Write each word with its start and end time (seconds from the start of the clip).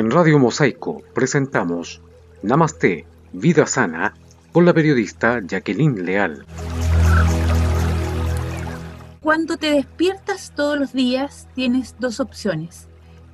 En 0.00 0.10
Radio 0.10 0.38
Mosaico 0.38 1.02
presentamos 1.12 2.00
Namaste, 2.42 3.04
Vida 3.34 3.66
Sana, 3.66 4.14
con 4.50 4.64
la 4.64 4.72
periodista 4.72 5.42
Jacqueline 5.46 6.06
Leal. 6.06 6.46
Cuando 9.20 9.58
te 9.58 9.72
despiertas 9.72 10.54
todos 10.56 10.78
los 10.78 10.94
días 10.94 11.48
tienes 11.54 11.96
dos 11.98 12.18
opciones. 12.18 12.88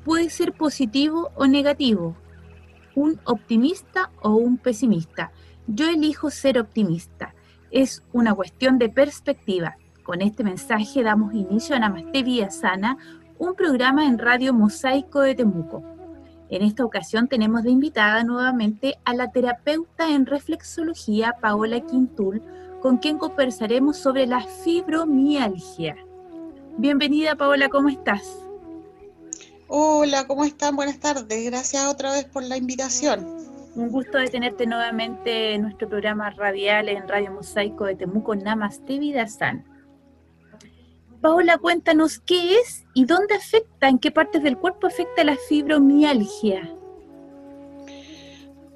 Puede 0.04 0.28
ser 0.28 0.54
positivo 0.54 1.30
o 1.36 1.46
negativo, 1.46 2.16
un 2.96 3.20
optimista 3.22 4.10
o 4.20 4.30
un 4.30 4.58
pesimista. 4.58 5.30
Yo 5.68 5.88
elijo 5.88 6.30
ser 6.30 6.58
optimista. 6.58 7.32
Es 7.70 8.02
una 8.12 8.34
cuestión 8.34 8.80
de 8.80 8.88
perspectiva. 8.88 9.76
Con 10.02 10.20
este 10.20 10.42
mensaje 10.42 11.04
damos 11.04 11.32
inicio 11.32 11.76
a 11.76 11.78
Namaste 11.78 12.24
Vida 12.24 12.50
Sana, 12.50 12.98
un 13.38 13.54
programa 13.54 14.04
en 14.04 14.18
Radio 14.18 14.52
Mosaico 14.52 15.20
de 15.20 15.36
Temuco. 15.36 15.95
En 16.48 16.62
esta 16.62 16.84
ocasión 16.84 17.26
tenemos 17.26 17.64
de 17.64 17.70
invitada 17.70 18.22
nuevamente 18.22 18.98
a 19.04 19.14
la 19.14 19.32
terapeuta 19.32 20.10
en 20.10 20.26
reflexología 20.26 21.34
Paola 21.40 21.80
Quintul, 21.80 22.40
con 22.80 22.98
quien 22.98 23.18
conversaremos 23.18 23.96
sobre 23.96 24.26
la 24.26 24.40
fibromialgia. 24.40 25.96
Bienvenida 26.78 27.34
Paola, 27.34 27.68
¿cómo 27.68 27.88
estás? 27.88 28.22
Hola, 29.66 30.28
¿cómo 30.28 30.44
están? 30.44 30.76
Buenas 30.76 31.00
tardes. 31.00 31.44
Gracias 31.46 31.84
otra 31.86 32.12
vez 32.12 32.26
por 32.26 32.44
la 32.44 32.56
invitación. 32.56 33.26
Un 33.74 33.90
gusto 33.90 34.16
de 34.16 34.28
tenerte 34.28 34.66
nuevamente 34.66 35.54
en 35.54 35.62
nuestro 35.62 35.88
programa 35.88 36.30
radial 36.30 36.88
en 36.88 37.08
Radio 37.08 37.32
Mosaico 37.32 37.86
de 37.86 37.96
Temuco, 37.96 38.36
Namaste 38.36 39.00
Vida 39.00 39.26
San. 39.26 39.64
Paola, 41.26 41.58
cuéntanos 41.58 42.20
qué 42.24 42.54
es 42.54 42.84
y 42.94 43.04
dónde 43.04 43.34
afecta, 43.34 43.88
en 43.88 43.98
qué 43.98 44.12
partes 44.12 44.44
del 44.44 44.56
cuerpo 44.56 44.86
afecta 44.86 45.24
la 45.24 45.36
fibromialgia. 45.48 46.72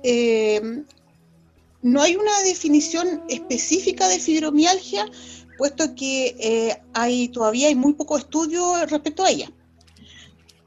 Eh, 0.02 0.60
no 1.80 2.02
hay 2.02 2.16
una 2.16 2.40
definición 2.42 3.22
específica 3.28 4.08
de 4.08 4.18
fibromialgia, 4.18 5.06
puesto 5.58 5.94
que 5.94 6.34
eh, 6.40 6.82
hay 6.92 7.28
todavía 7.28 7.68
hay 7.68 7.76
muy 7.76 7.92
poco 7.92 8.18
estudio 8.18 8.84
respecto 8.86 9.22
a 9.22 9.30
ella. 9.30 9.52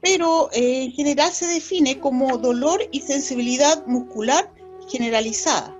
Pero 0.00 0.48
eh, 0.54 0.84
en 0.84 0.92
general 0.92 1.32
se 1.32 1.46
define 1.48 2.00
como 2.00 2.38
dolor 2.38 2.80
y 2.92 3.02
sensibilidad 3.02 3.84
muscular 3.86 4.50
generalizada. 4.88 5.76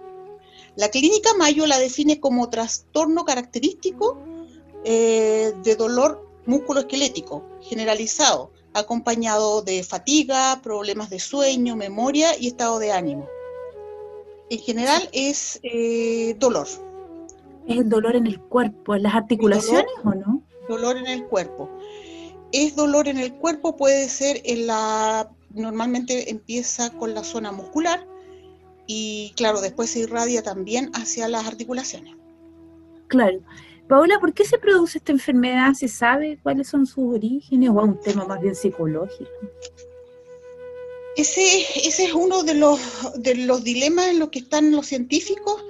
La 0.77 0.91
clínica 0.91 1.31
Mayo 1.39 1.67
la 1.67 1.79
define 1.79 2.21
como 2.21 2.51
trastorno 2.51 3.25
característico 3.25 4.34
eh, 4.85 5.53
de 5.63 5.77
dolor 5.77 6.29
musculoesquelético 6.47 7.43
generalizado, 7.63 8.51
acompañado 8.75 9.63
de 9.63 9.83
fatiga, 9.83 10.61
problemas 10.63 11.11
de 11.11 11.19
sueño, 11.19 11.77
memoria 11.77 12.39
y 12.39 12.49
estado 12.49 12.79
de 12.79 12.93
ánimo. 12.93 13.29
En 14.51 14.59
general 14.59 15.09
es 15.13 15.59
eh, 15.63 16.37
dolor. 16.39 16.67
¿Es 17.67 17.79
el 17.79 17.89
dolor 17.89 18.15
en 18.15 18.27
el 18.27 18.41
cuerpo, 18.41 18.95
en 18.95 19.05
las 19.05 19.15
articulaciones 19.15 19.93
o 20.05 20.15
no? 20.15 20.43
Dolor 20.69 20.99
en 20.99 21.07
el 21.07 21.25
cuerpo. 21.25 21.71
Es 22.53 22.77
dolor 22.77 23.09
en 23.09 23.19
el 23.19 23.35
cuerpo, 23.35 23.77
puede 23.77 24.09
ser 24.09 24.41
en 24.45 24.67
la. 24.67 25.31
Normalmente 25.51 26.31
empieza 26.31 26.91
con 26.91 27.15
la 27.15 27.25
zona 27.25 27.53
muscular 27.53 28.07
y, 28.87 29.33
claro, 29.37 29.61
después 29.61 29.91
se 29.91 30.01
irradia 30.01 30.43
también 30.43 30.91
hacia 30.95 31.29
las 31.29 31.47
articulaciones. 31.47 32.15
Claro. 33.09 33.41
Paola, 33.89 34.19
¿por 34.19 34.33
qué 34.33 34.45
se 34.45 34.59
produce 34.59 34.99
esta 34.99 35.13
enfermedad? 35.13 35.75
¿Se 35.75 35.89
sabe 35.89 36.39
cuáles 36.43 36.69
son 36.69 36.87
sus 36.87 37.15
orígenes 37.17 37.71
o 37.71 37.79
es 37.81 37.85
un 37.85 38.01
tema 38.01 38.25
más 38.25 38.41
bien 38.41 38.55
psicológico? 38.55 39.31
Ese, 41.17 41.63
es 41.77 42.13
uno 42.15 42.43
de 42.43 42.55
los, 42.55 42.81
de 43.17 43.37
los 43.37 43.63
dilemas 43.63 44.09
en 44.09 44.19
los 44.19 44.31
que 44.31 44.41
están 44.41 44.73
los 44.73 44.87
científicos, 44.87 45.63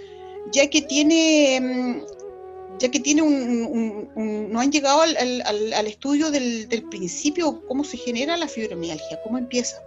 ya 0.52 0.70
que 0.70 0.82
tiene, 0.82 1.60
mm, 1.60 2.78
ya 2.78 2.90
que 2.90 3.00
tiene 3.00 3.22
un, 3.22 4.48
no 4.50 4.60
han 4.60 4.70
llegado 4.70 5.02
al, 5.02 5.86
estudio 5.86 6.30
del, 6.30 6.86
principio, 6.88 7.62
cómo 7.66 7.84
se 7.84 7.96
genera 7.96 8.36
la 8.36 8.48
fibromialgia, 8.48 9.20
cómo 9.22 9.38
empieza. 9.38 9.82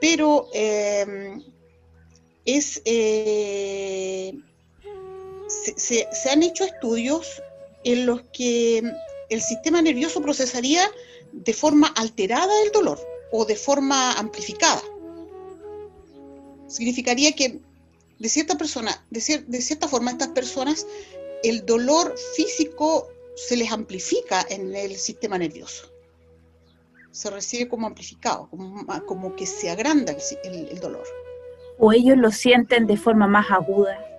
Pero 0.00 0.48
eh, 0.52 1.38
es 2.44 2.80
eh, 2.84 4.34
se, 5.76 6.30
han 6.30 6.42
hecho 6.42 6.64
estudios 6.64 7.42
en 7.84 8.06
los 8.06 8.22
que 8.32 8.82
el 9.28 9.40
sistema 9.40 9.82
nervioso 9.82 10.20
procesaría 10.22 10.82
de 11.32 11.52
forma 11.52 11.88
alterada 11.96 12.52
el 12.64 12.72
dolor 12.72 13.00
o 13.32 13.44
de 13.44 13.56
forma 13.56 14.12
amplificada. 14.12 14.82
Significaría 16.66 17.32
que 17.32 17.60
de 18.18 18.28
cierta 18.28 18.56
persona, 18.56 19.04
de, 19.10 19.20
cierta 19.20 19.88
forma, 19.88 20.10
estas 20.10 20.28
personas, 20.28 20.86
el 21.42 21.64
dolor 21.64 22.14
físico 22.36 23.08
se 23.34 23.56
les 23.56 23.72
amplifica 23.72 24.44
en 24.50 24.74
el 24.74 24.96
sistema 24.96 25.38
nervioso. 25.38 25.90
Se 27.12 27.30
recibe 27.30 27.68
como 27.68 27.86
amplificado, 27.86 28.48
como, 29.06 29.34
que 29.36 29.46
se 29.46 29.70
agranda 29.70 30.14
el 30.44 30.80
dolor. 30.80 31.04
O 31.78 31.92
ellos 31.92 32.18
lo 32.18 32.30
sienten 32.30 32.86
de 32.86 32.98
forma 32.98 33.26
más 33.26 33.50
aguda 33.50 34.09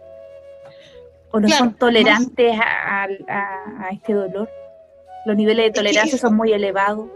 o 1.31 1.39
no 1.39 1.49
son 1.49 1.73
tolerantes 1.75 2.55
a, 2.59 3.07
este 3.91 4.13
dolor. 4.13 4.49
Los 5.25 5.37
niveles 5.37 5.65
de 5.65 5.71
tolerancia 5.71 6.17
son 6.17 6.35
muy 6.35 6.51
elevados. 6.51 7.09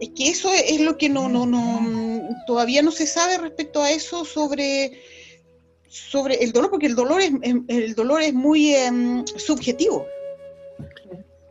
Es 0.00 0.10
que 0.10 0.28
eso 0.28 0.50
es 0.52 0.80
lo 0.80 0.98
que 0.98 1.08
no, 1.08 1.28
no, 1.28 1.46
no, 1.46 2.28
todavía 2.46 2.82
no 2.82 2.90
se 2.90 3.06
sabe 3.06 3.38
respecto 3.38 3.82
a 3.82 3.90
eso 3.90 4.24
sobre, 4.24 5.00
sobre 5.88 6.42
el 6.44 6.52
dolor, 6.52 6.70
porque 6.70 6.86
el 6.86 6.94
dolor 6.94 7.22
es, 7.22 7.32
el 7.68 7.94
dolor 7.94 8.20
es 8.20 8.34
muy 8.34 8.74
em, 8.74 9.24
subjetivo. 9.26 10.06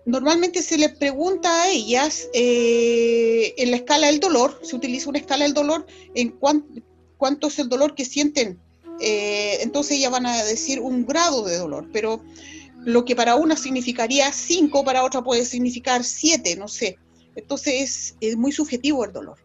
Normalmente 0.06 0.62
se 0.62 0.78
les 0.78 0.96
pregunta 0.96 1.64
a 1.64 1.70
ellas 1.70 2.30
eh, 2.34 3.56
en 3.58 3.72
la 3.72 3.78
escala 3.78 4.08
del 4.08 4.20
dolor, 4.20 4.60
se 4.62 4.76
utiliza 4.76 5.10
una 5.10 5.18
escala 5.18 5.46
del 5.46 5.56
dolor, 5.56 5.88
en 6.14 6.30
cuánto 7.18 7.48
es 7.48 7.58
el 7.58 7.70
dolor 7.70 7.96
que 7.96 8.06
sienten 8.06 8.60
eh, 9.00 9.60
entonces 9.62 10.00
ya 10.00 10.10
van 10.10 10.26
a 10.26 10.44
decir 10.44 10.80
un 10.80 11.06
grado 11.06 11.44
de 11.44 11.58
dolor, 11.58 11.90
pero 11.92 12.22
lo 12.84 13.04
que 13.04 13.16
para 13.16 13.36
una 13.36 13.56
significaría 13.56 14.32
5, 14.32 14.84
para 14.84 15.04
otra 15.04 15.24
puede 15.24 15.46
significar 15.46 16.04
7, 16.04 16.56
no 16.56 16.68
sé. 16.68 16.98
Entonces 17.36 18.16
es, 18.22 18.38
muy 18.38 18.52
subjetivo 18.52 19.04
el 19.04 19.12
dolor. 19.12 19.38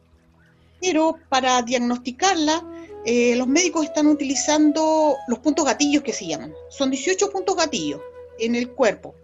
Pero 0.80 1.16
para 1.28 1.60
diagnosticarla, 1.62 2.64
eh, 3.04 3.34
los 3.36 3.46
médicos 3.46 3.86
están 3.86 4.06
utilizando 4.06 5.16
los 5.26 5.38
puntos 5.40 5.64
gatillos 5.64 6.02
que 6.02 6.12
se 6.12 6.26
llaman. 6.26 6.52
Son 6.68 6.90
18 6.90 7.30
puntos 7.30 7.56
gatillos 7.56 8.00
en 8.38 8.54
el 8.54 8.70
cuerpo. 8.70 9.14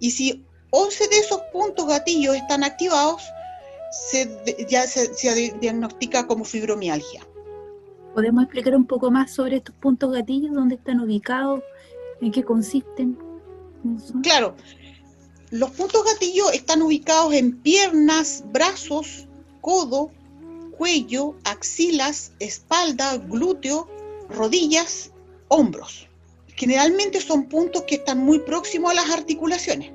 Y 0.00 0.12
si 0.12 0.44
11 0.70 1.08
de 1.08 1.18
esos 1.18 1.40
puntos 1.52 1.86
gatillos 1.86 2.36
están 2.36 2.64
activados, 2.64 3.22
ya 4.68 4.86
se 4.86 5.52
diagnostica 5.60 6.26
como 6.26 6.44
fibromialgia. 6.44 7.24
¿Podemos 8.14 8.44
explicar 8.44 8.76
un 8.76 8.86
poco 8.86 9.10
más 9.10 9.32
sobre 9.32 9.56
estos 9.56 9.74
puntos 9.74 10.12
gatillos? 10.12 10.54
¿Dónde 10.54 10.76
están 10.76 11.00
ubicados? 11.00 11.62
¿En 12.20 12.30
qué 12.30 12.44
consisten? 12.44 13.18
Claro, 14.22 14.54
los 15.50 15.70
puntos 15.72 16.04
gatillos 16.04 16.52
están 16.52 16.80
ubicados 16.82 17.32
en 17.34 17.56
piernas, 17.60 18.44
brazos, 18.52 19.26
codo, 19.60 20.10
cuello, 20.78 21.34
axilas, 21.44 22.32
espalda, 22.38 23.16
glúteo, 23.18 23.88
rodillas, 24.28 25.10
hombros. 25.48 26.08
Generalmente 26.56 27.20
son 27.20 27.48
puntos 27.48 27.82
que 27.82 27.96
están 27.96 28.18
muy 28.18 28.38
próximos 28.38 28.92
a 28.92 28.94
las 28.94 29.10
articulaciones. 29.10 29.92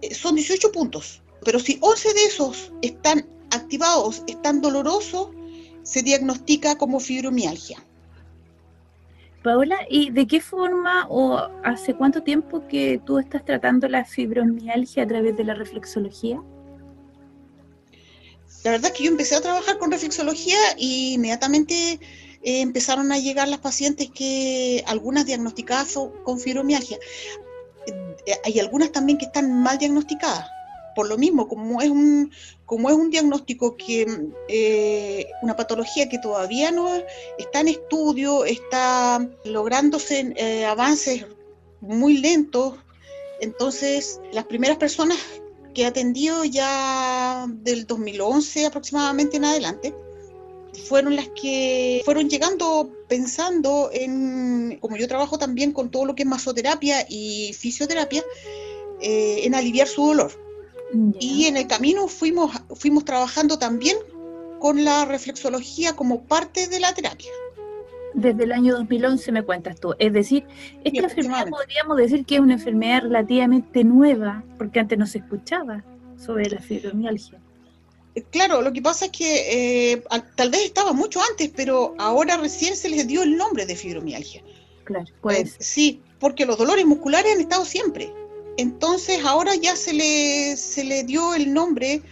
Eh, 0.00 0.14
son 0.14 0.36
18 0.36 0.70
puntos, 0.72 1.22
pero 1.44 1.58
si 1.58 1.78
11 1.80 2.14
de 2.14 2.24
esos 2.24 2.72
están 2.82 3.26
activados, 3.50 4.22
están 4.26 4.60
dolorosos, 4.60 5.28
se 5.82 6.02
diagnostica 6.02 6.76
como 6.76 7.00
fibromialgia. 7.00 7.82
Paola, 9.42 9.76
¿y 9.90 10.10
de 10.10 10.26
qué 10.26 10.40
forma 10.40 11.06
o 11.08 11.36
hace 11.64 11.94
cuánto 11.94 12.22
tiempo 12.22 12.66
que 12.68 13.00
tú 13.04 13.18
estás 13.18 13.44
tratando 13.44 13.88
la 13.88 14.04
fibromialgia 14.04 15.02
a 15.02 15.06
través 15.06 15.36
de 15.36 15.44
la 15.44 15.54
reflexología? 15.54 16.40
La 18.62 18.70
verdad 18.70 18.92
es 18.92 18.96
que 18.96 19.04
yo 19.04 19.10
empecé 19.10 19.34
a 19.34 19.40
trabajar 19.40 19.78
con 19.78 19.90
reflexología 19.90 20.56
y 20.78 21.14
inmediatamente 21.14 21.94
eh, 21.94 22.60
empezaron 22.60 23.10
a 23.10 23.18
llegar 23.18 23.48
las 23.48 23.58
pacientes 23.58 24.08
que 24.10 24.84
algunas 24.86 25.26
diagnosticadas 25.26 25.98
con 26.22 26.38
fibromialgia. 26.38 26.98
Eh, 27.88 28.34
hay 28.44 28.60
algunas 28.60 28.92
también 28.92 29.18
que 29.18 29.24
están 29.24 29.52
mal 29.52 29.78
diagnosticadas 29.78 30.48
por 30.94 31.08
lo 31.08 31.18
mismo, 31.18 31.48
como 31.48 31.80
es 31.80 31.90
un, 31.90 32.30
como 32.66 32.90
es 32.90 32.96
un 32.96 33.10
diagnóstico 33.10 33.76
que, 33.76 34.06
eh, 34.48 35.26
una 35.42 35.56
patología 35.56 36.08
que 36.08 36.18
todavía 36.18 36.70
no 36.70 36.88
está 37.38 37.60
en 37.60 37.68
estudio, 37.68 38.44
está 38.44 39.28
lográndose 39.44 40.32
eh, 40.36 40.64
avances 40.64 41.26
muy 41.80 42.18
lentos, 42.18 42.74
entonces 43.40 44.20
las 44.32 44.44
primeras 44.44 44.78
personas 44.78 45.18
que 45.74 45.82
he 45.82 45.86
atendido 45.86 46.44
ya 46.44 47.46
del 47.48 47.86
2011 47.86 48.66
aproximadamente 48.66 49.38
en 49.38 49.44
adelante, 49.44 49.94
fueron 50.72 51.16
las 51.16 51.28
que 51.28 52.02
fueron 52.04 52.28
llegando 52.28 52.90
pensando 53.08 53.90
en, 53.92 54.78
como 54.80 54.96
yo 54.96 55.06
trabajo 55.06 55.38
también 55.38 55.72
con 55.72 55.90
todo 55.90 56.06
lo 56.06 56.14
que 56.14 56.22
es 56.22 56.28
masoterapia 56.28 57.06
y 57.08 57.52
fisioterapia, 57.52 58.24
eh, 59.00 59.40
en 59.44 59.54
aliviar 59.54 59.88
su 59.88 60.06
dolor. 60.06 60.32
Y 61.18 61.46
en 61.46 61.56
el 61.56 61.66
camino 61.66 62.06
fuimos, 62.08 62.50
fuimos 62.74 63.04
trabajando 63.04 63.58
también 63.58 63.96
con 64.58 64.84
la 64.84 65.04
reflexología 65.04 65.96
como 65.96 66.22
parte 66.24 66.68
de 66.68 66.80
la 66.80 66.94
terapia. 66.94 67.30
Desde 68.14 68.44
el 68.44 68.52
año 68.52 68.74
2011 68.76 69.32
me 69.32 69.42
cuentas 69.42 69.80
tú. 69.80 69.94
Es 69.98 70.12
decir, 70.12 70.44
esta 70.84 71.04
enfermedad 71.04 71.48
podríamos 71.48 71.96
decir 71.96 72.26
que 72.26 72.34
es 72.34 72.40
una 72.40 72.54
enfermedad 72.54 73.02
relativamente 73.02 73.84
nueva, 73.84 74.44
porque 74.58 74.80
antes 74.80 74.98
no 74.98 75.06
se 75.06 75.18
escuchaba 75.18 75.82
sobre 76.16 76.50
la 76.50 76.60
fibromialgia. 76.60 77.40
Claro, 78.30 78.60
lo 78.60 78.72
que 78.72 78.82
pasa 78.82 79.06
es 79.06 79.10
que 79.12 79.92
eh, 79.92 80.04
tal 80.36 80.50
vez 80.50 80.66
estaba 80.66 80.92
mucho 80.92 81.20
antes, 81.30 81.50
pero 81.56 81.94
ahora 81.98 82.36
recién 82.36 82.76
se 82.76 82.90
les 82.90 83.06
dio 83.06 83.22
el 83.22 83.36
nombre 83.36 83.64
de 83.64 83.74
fibromialgia. 83.74 84.42
Claro, 84.84 85.06
pues. 85.22 85.56
sí, 85.58 86.02
porque 86.18 86.44
los 86.44 86.58
dolores 86.58 86.84
musculares 86.84 87.32
han 87.34 87.40
estado 87.40 87.64
siempre. 87.64 88.12
Entonces 88.56 89.24
ahora 89.24 89.54
ya 89.54 89.76
se 89.76 89.92
le, 89.92 90.56
se 90.56 90.84
le 90.84 91.04
dio 91.04 91.34
el 91.34 91.52
nombre 91.52 92.02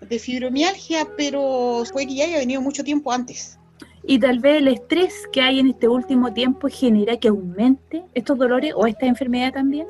de 0.00 0.18
fibromialgia, 0.18 1.08
pero 1.16 1.84
fue 1.92 2.06
que 2.06 2.14
ya 2.14 2.24
haya 2.24 2.38
venido 2.38 2.60
mucho 2.60 2.84
tiempo 2.84 3.12
antes. 3.12 3.58
Y 4.04 4.18
tal 4.18 4.38
vez 4.38 4.58
el 4.58 4.68
estrés 4.68 5.12
que 5.32 5.40
hay 5.40 5.58
en 5.58 5.68
este 5.68 5.88
último 5.88 6.32
tiempo 6.32 6.68
genera 6.70 7.18
que 7.18 7.28
aumente 7.28 8.04
estos 8.14 8.38
dolores 8.38 8.72
o 8.74 8.86
esta 8.86 9.06
enfermedad 9.06 9.52
también. 9.52 9.86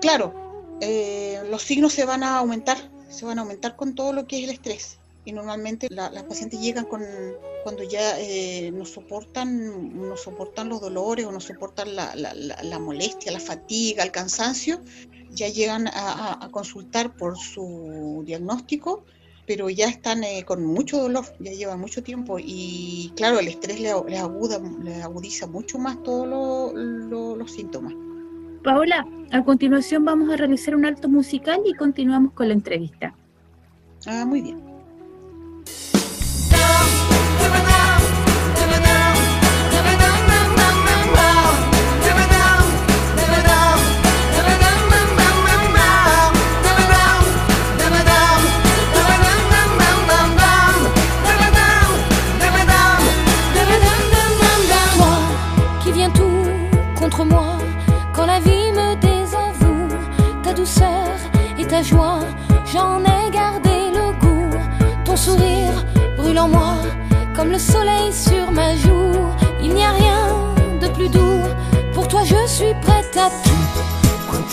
Claro, 0.00 0.34
eh, 0.80 1.40
los 1.50 1.62
signos 1.62 1.92
se 1.92 2.04
van 2.04 2.22
a 2.22 2.38
aumentar, 2.38 2.76
se 3.08 3.24
van 3.24 3.38
a 3.38 3.42
aumentar 3.42 3.76
con 3.76 3.94
todo 3.94 4.12
lo 4.12 4.26
que 4.26 4.38
es 4.38 4.44
el 4.44 4.50
estrés. 4.50 4.97
Y 5.28 5.32
normalmente 5.32 5.88
las 5.90 6.22
pacientes 6.22 6.58
llegan 6.58 6.86
con, 6.86 7.02
cuando 7.62 7.82
ya 7.82 8.18
eh, 8.18 8.70
no, 8.72 8.86
soportan, 8.86 9.94
no 9.94 10.16
soportan 10.16 10.70
los 10.70 10.80
dolores 10.80 11.26
o 11.26 11.32
no 11.32 11.38
soportan 11.38 11.94
la, 11.94 12.14
la, 12.14 12.78
molestia, 12.78 13.30
la 13.30 13.38
fatiga, 13.38 14.04
el 14.04 14.10
cansancio, 14.10 14.80
ya 15.30 15.48
llegan 15.48 15.86
a, 15.88 16.48
consultar 16.50 17.14
por 17.14 17.36
su 17.36 18.22
diagnóstico 18.24 19.04
pero 19.46 19.68
ya 19.68 19.88
están 19.88 20.24
eh, 20.24 20.44
con 20.46 20.64
mucho 20.64 20.98
dolor, 20.98 21.24
ya 21.40 21.52
llevan 21.52 21.80
mucho 21.80 22.02
tiempo 22.02 22.38
y 22.38 23.12
claro, 23.14 23.38
el 23.38 23.48
estrés 23.48 23.80
les, 23.80 23.92
aguda, 23.92 24.60
les 24.82 25.02
agudiza 25.02 25.46
mucho 25.46 25.78
más 25.78 26.02
todos 26.02 26.26
los 26.74 27.52
síntomas. 27.52 27.92
Paola, 28.64 29.06
a 29.30 29.44
continuación 29.44 30.06
vamos 30.06 30.30
a 30.30 30.36
realizar 30.38 30.74
un 30.74 30.86
alto 30.86 31.06
musical 31.08 31.60
y 31.66 31.74
continuamos 31.74 32.32
con 32.32 32.48
la 32.48 32.54
entrevista. 32.54 33.14
Ah, 34.06 34.24
muy 34.26 34.40
bien. 34.40 34.67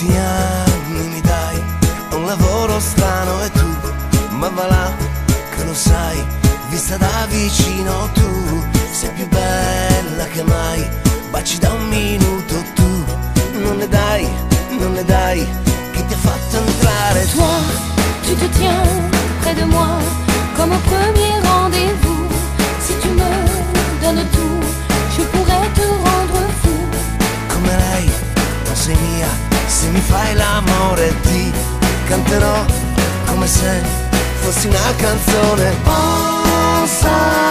Quanti 0.06 0.18
anni 0.20 1.08
mi 1.08 1.20
dai, 1.20 1.60
un 2.12 2.26
lavoro 2.26 2.78
strano 2.78 3.42
e 3.42 3.50
tu, 3.50 3.66
ma 4.36 4.48
va 4.50 4.66
là 4.68 4.94
che 5.50 5.64
lo 5.64 5.74
sai, 5.74 6.24
vista 6.68 6.96
da 6.96 7.26
vicino 7.28 8.08
tu, 8.14 8.64
sei 8.92 9.10
più 9.10 9.26
bella 9.26 10.26
che 10.26 10.44
mai, 10.44 10.88
baci 11.30 11.58
da 11.58 11.72
un 11.72 11.88
minuto 11.88 12.75
canterò 32.26 32.64
come 33.26 33.46
se 33.46 33.82
fossi 34.40 34.66
una 34.66 34.94
canzone. 34.96 35.76
Pensa 35.84 37.45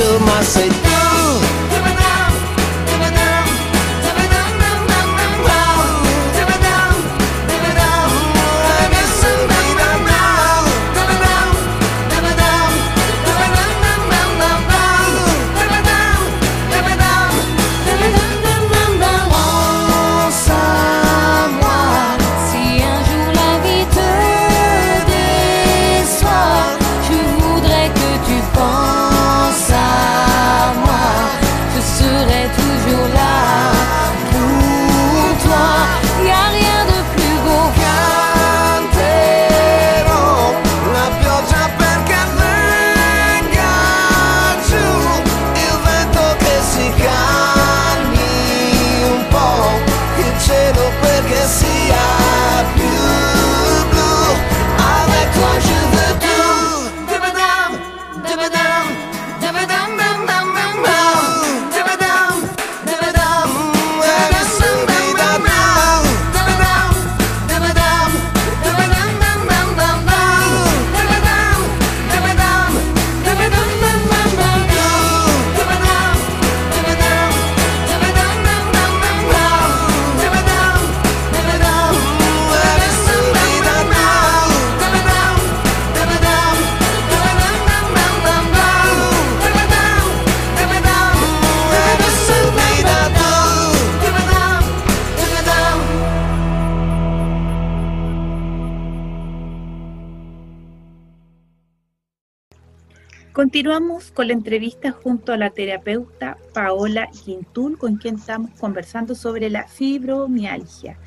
to 0.00 0.18
my 0.20 0.42
say 0.42 0.89
Continuamos 103.32 104.10
con 104.10 104.26
la 104.26 104.32
entrevista 104.32 104.90
junto 104.90 105.32
a 105.32 105.36
la 105.36 105.50
terapeuta 105.50 106.36
Paola 106.52 107.08
Quintul, 107.12 107.78
con 107.78 107.96
quien 107.96 108.16
estamos 108.16 108.50
conversando 108.58 109.14
sobre 109.14 109.48
la 109.48 109.68
fibromialgia. 109.68 110.98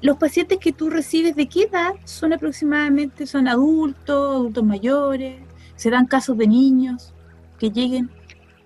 Los 0.00 0.16
pacientes 0.16 0.58
que 0.58 0.72
tú 0.72 0.88
recibes, 0.88 1.36
¿de 1.36 1.46
qué 1.46 1.64
edad 1.64 1.92
son 2.04 2.32
aproximadamente? 2.32 3.26
¿Son 3.26 3.46
adultos, 3.46 4.36
adultos 4.36 4.64
mayores? 4.64 5.36
¿Se 5.76 5.90
dan 5.90 6.06
casos 6.06 6.38
de 6.38 6.46
niños 6.46 7.12
que 7.58 7.70
lleguen 7.70 8.08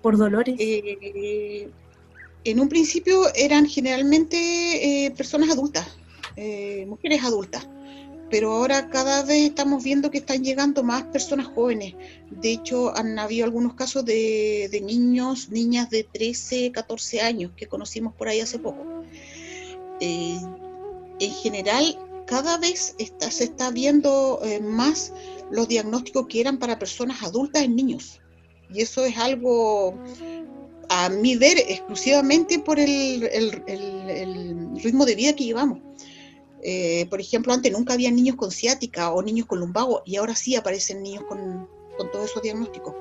por 0.01 0.15
dolores? 0.17 0.55
Eh, 0.57 1.69
en 2.45 2.59
un 2.61 2.69
principio 2.69 3.23
eran 3.35 3.65
generalmente 3.65 5.05
eh, 5.05 5.11
personas 5.11 5.49
adultas, 5.49 5.97
eh, 6.37 6.85
mujeres 6.87 7.25
adultas 7.25 7.67
pero 8.35 8.51
ahora 8.51 8.89
cada 8.89 9.23
vez 9.23 9.45
estamos 9.45 9.81
viendo 9.81 10.11
que 10.11 10.17
están 10.17 10.43
llegando 10.43 10.83
más 10.83 11.03
personas 11.03 11.47
jóvenes. 11.47 11.95
De 12.29 12.51
hecho, 12.51 12.93
han 12.93 13.17
habido 13.17 13.45
algunos 13.45 13.75
casos 13.75 14.03
de, 14.03 14.77
niños, 14.83 15.47
niñas 15.51 15.89
de 15.89 16.03
13, 16.03 16.73
14 16.73 17.21
años 17.21 17.53
que 17.55 17.67
conocimos 17.67 18.13
por 18.13 18.27
ahí 18.27 18.41
hace 18.41 18.59
poco. 18.59 18.83
Eh, 20.01 20.37
en 21.21 21.31
general, 21.31 21.97
cada 22.27 22.57
vez 22.57 22.97
se 22.97 23.43
está 23.45 23.71
viendo 23.71 24.41
eh, 24.43 24.59
más 24.59 25.13
los 25.49 25.69
diagnósticos 25.69 26.27
que 26.27 26.41
eran 26.41 26.57
para 26.57 26.77
personas 26.77 27.23
adultas 27.23 27.63
en 27.63 27.77
niños. 27.77 28.19
Y 28.69 28.81
eso 28.81 29.05
es 29.05 29.17
algo, 29.17 29.97
a 30.89 31.07
mi 31.07 31.37
ver, 31.37 31.57
exclusivamente 31.69 32.59
por 32.59 32.81
el 32.81 33.21
ritmo 34.83 35.05
de 35.05 35.15
vida 35.15 35.33
que 35.33 35.45
llevamos 35.45 35.79
eh, 36.67 37.05
por 37.11 37.21
ejemplo, 37.21 37.53
antes 37.53 37.71
nunca 37.71 37.93
había 37.93 38.09
niños 38.09 38.37
con 38.37 38.49
ciática 38.49 39.13
o 39.13 39.21
niños 39.21 39.45
con 39.45 39.59
lumbago 39.59 40.01
y 40.03 40.15
ahora 40.15 40.33
sí 40.33 40.55
aparecen 40.55 41.03
niños 41.03 41.23
con, 41.29 41.69
todos 42.11 42.31
esos 42.31 42.41
diagnósticos. 42.41 42.95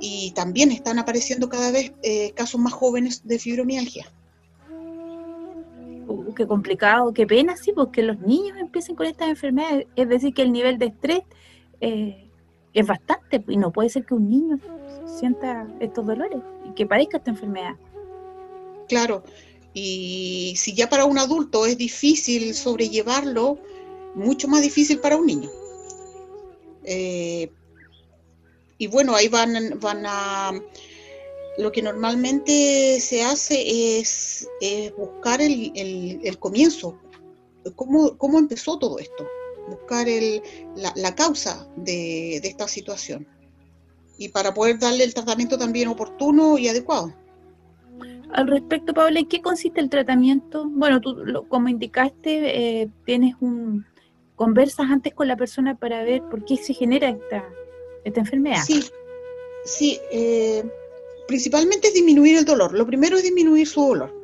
Y 0.00 0.32
también 0.32 0.72
están 0.72 0.98
apareciendo 0.98 1.48
cada 1.48 1.70
vez 1.70 1.92
eh, 2.02 2.32
casos 2.32 2.60
más 2.60 2.72
jóvenes 2.72 3.24
de 3.24 3.38
fibromialgia. 3.38 4.10
Uh, 6.08 6.34
qué 6.34 6.48
complicado, 6.48 7.12
qué 7.12 7.28
pena, 7.28 7.56
sí, 7.56 7.70
porque 7.72 8.02
los 8.02 8.18
niños 8.18 8.58
empiecen 8.58 8.96
con 8.96 9.06
estas 9.06 9.28
enfermedades. 9.28 9.86
Es 9.94 10.08
decir, 10.08 10.34
que 10.34 10.42
el 10.42 10.50
nivel 10.50 10.78
de 10.78 10.86
estrés 10.86 11.22
eh, 11.80 12.28
es 12.74 12.86
bastante 12.88 13.44
y 13.46 13.56
no 13.56 13.70
puede 13.70 13.88
ser 13.88 14.04
que 14.04 14.14
un 14.14 14.28
niño 14.28 14.58
sienta 15.06 15.68
estos 15.78 16.04
dolores 16.04 16.40
y 16.68 16.74
que 16.74 16.86
padezca 16.86 17.18
esta 17.18 17.30
enfermedad. 17.30 17.76
Claro, 18.88 19.22
y 19.72 20.54
si 20.56 20.74
ya 20.74 20.88
para 20.88 21.04
un 21.04 21.18
adulto 21.18 21.66
es 21.66 21.78
difícil 21.78 22.54
sobrellevarlo, 22.54 23.58
mucho 24.14 24.48
más 24.48 24.62
difícil 24.62 24.98
para 24.98 25.16
un 25.16 25.26
niño. 25.26 25.50
Eh, 26.84 27.50
y 28.78 28.86
bueno, 28.88 29.14
ahí 29.14 29.28
van, 29.28 29.78
van 29.80 30.04
a... 30.06 30.52
Lo 31.58 31.70
que 31.72 31.82
normalmente 31.82 32.98
se 33.00 33.22
hace 33.22 33.98
es, 33.98 34.48
buscar 34.96 35.42
el, 35.42 36.38
comienzo, 36.38 36.98
¿Cómo, 37.76 38.16
cómo, 38.16 38.38
empezó 38.38 38.78
todo 38.78 38.98
esto, 38.98 39.26
buscar 39.68 40.06
la, 40.76 41.14
causa 41.14 41.68
de 41.76 42.36
esta 42.36 42.66
situación. 42.66 43.28
Y 44.16 44.28
para 44.28 44.54
poder 44.54 44.78
darle 44.78 45.04
el 45.04 45.12
tratamiento 45.12 45.58
también 45.58 45.88
oportuno 45.88 46.56
y 46.56 46.68
adecuado 46.68 47.14
al 48.32 48.46
respecto, 48.46 48.94
Paula, 48.94 49.20
¿en 49.20 49.26
qué 49.26 49.40
consiste 49.40 49.80
el 49.80 49.90
tratamiento? 49.90 50.66
Bueno, 50.68 51.00
tú, 51.00 51.16
como 51.48 51.68
indicaste, 51.68 52.82
eh, 52.82 52.88
tienes 53.04 53.34
un 53.40 53.84
conversas 54.40 54.86
antes 54.90 55.12
con 55.12 55.28
la 55.28 55.36
persona 55.36 55.76
para 55.76 56.02
ver 56.02 56.22
por 56.22 56.46
qué 56.46 56.56
se 56.56 56.72
genera 56.72 57.10
esta, 57.10 57.44
esta 58.04 58.20
enfermedad. 58.20 58.62
Sí, 58.66 58.82
sí. 59.66 60.00
Eh, 60.10 60.64
principalmente 61.28 61.88
es 61.88 61.94
disminuir 61.94 62.38
el 62.38 62.46
dolor. 62.46 62.72
Lo 62.72 62.86
primero 62.86 63.18
es 63.18 63.22
disminuir 63.22 63.68
su 63.68 63.82
dolor. 63.82 64.14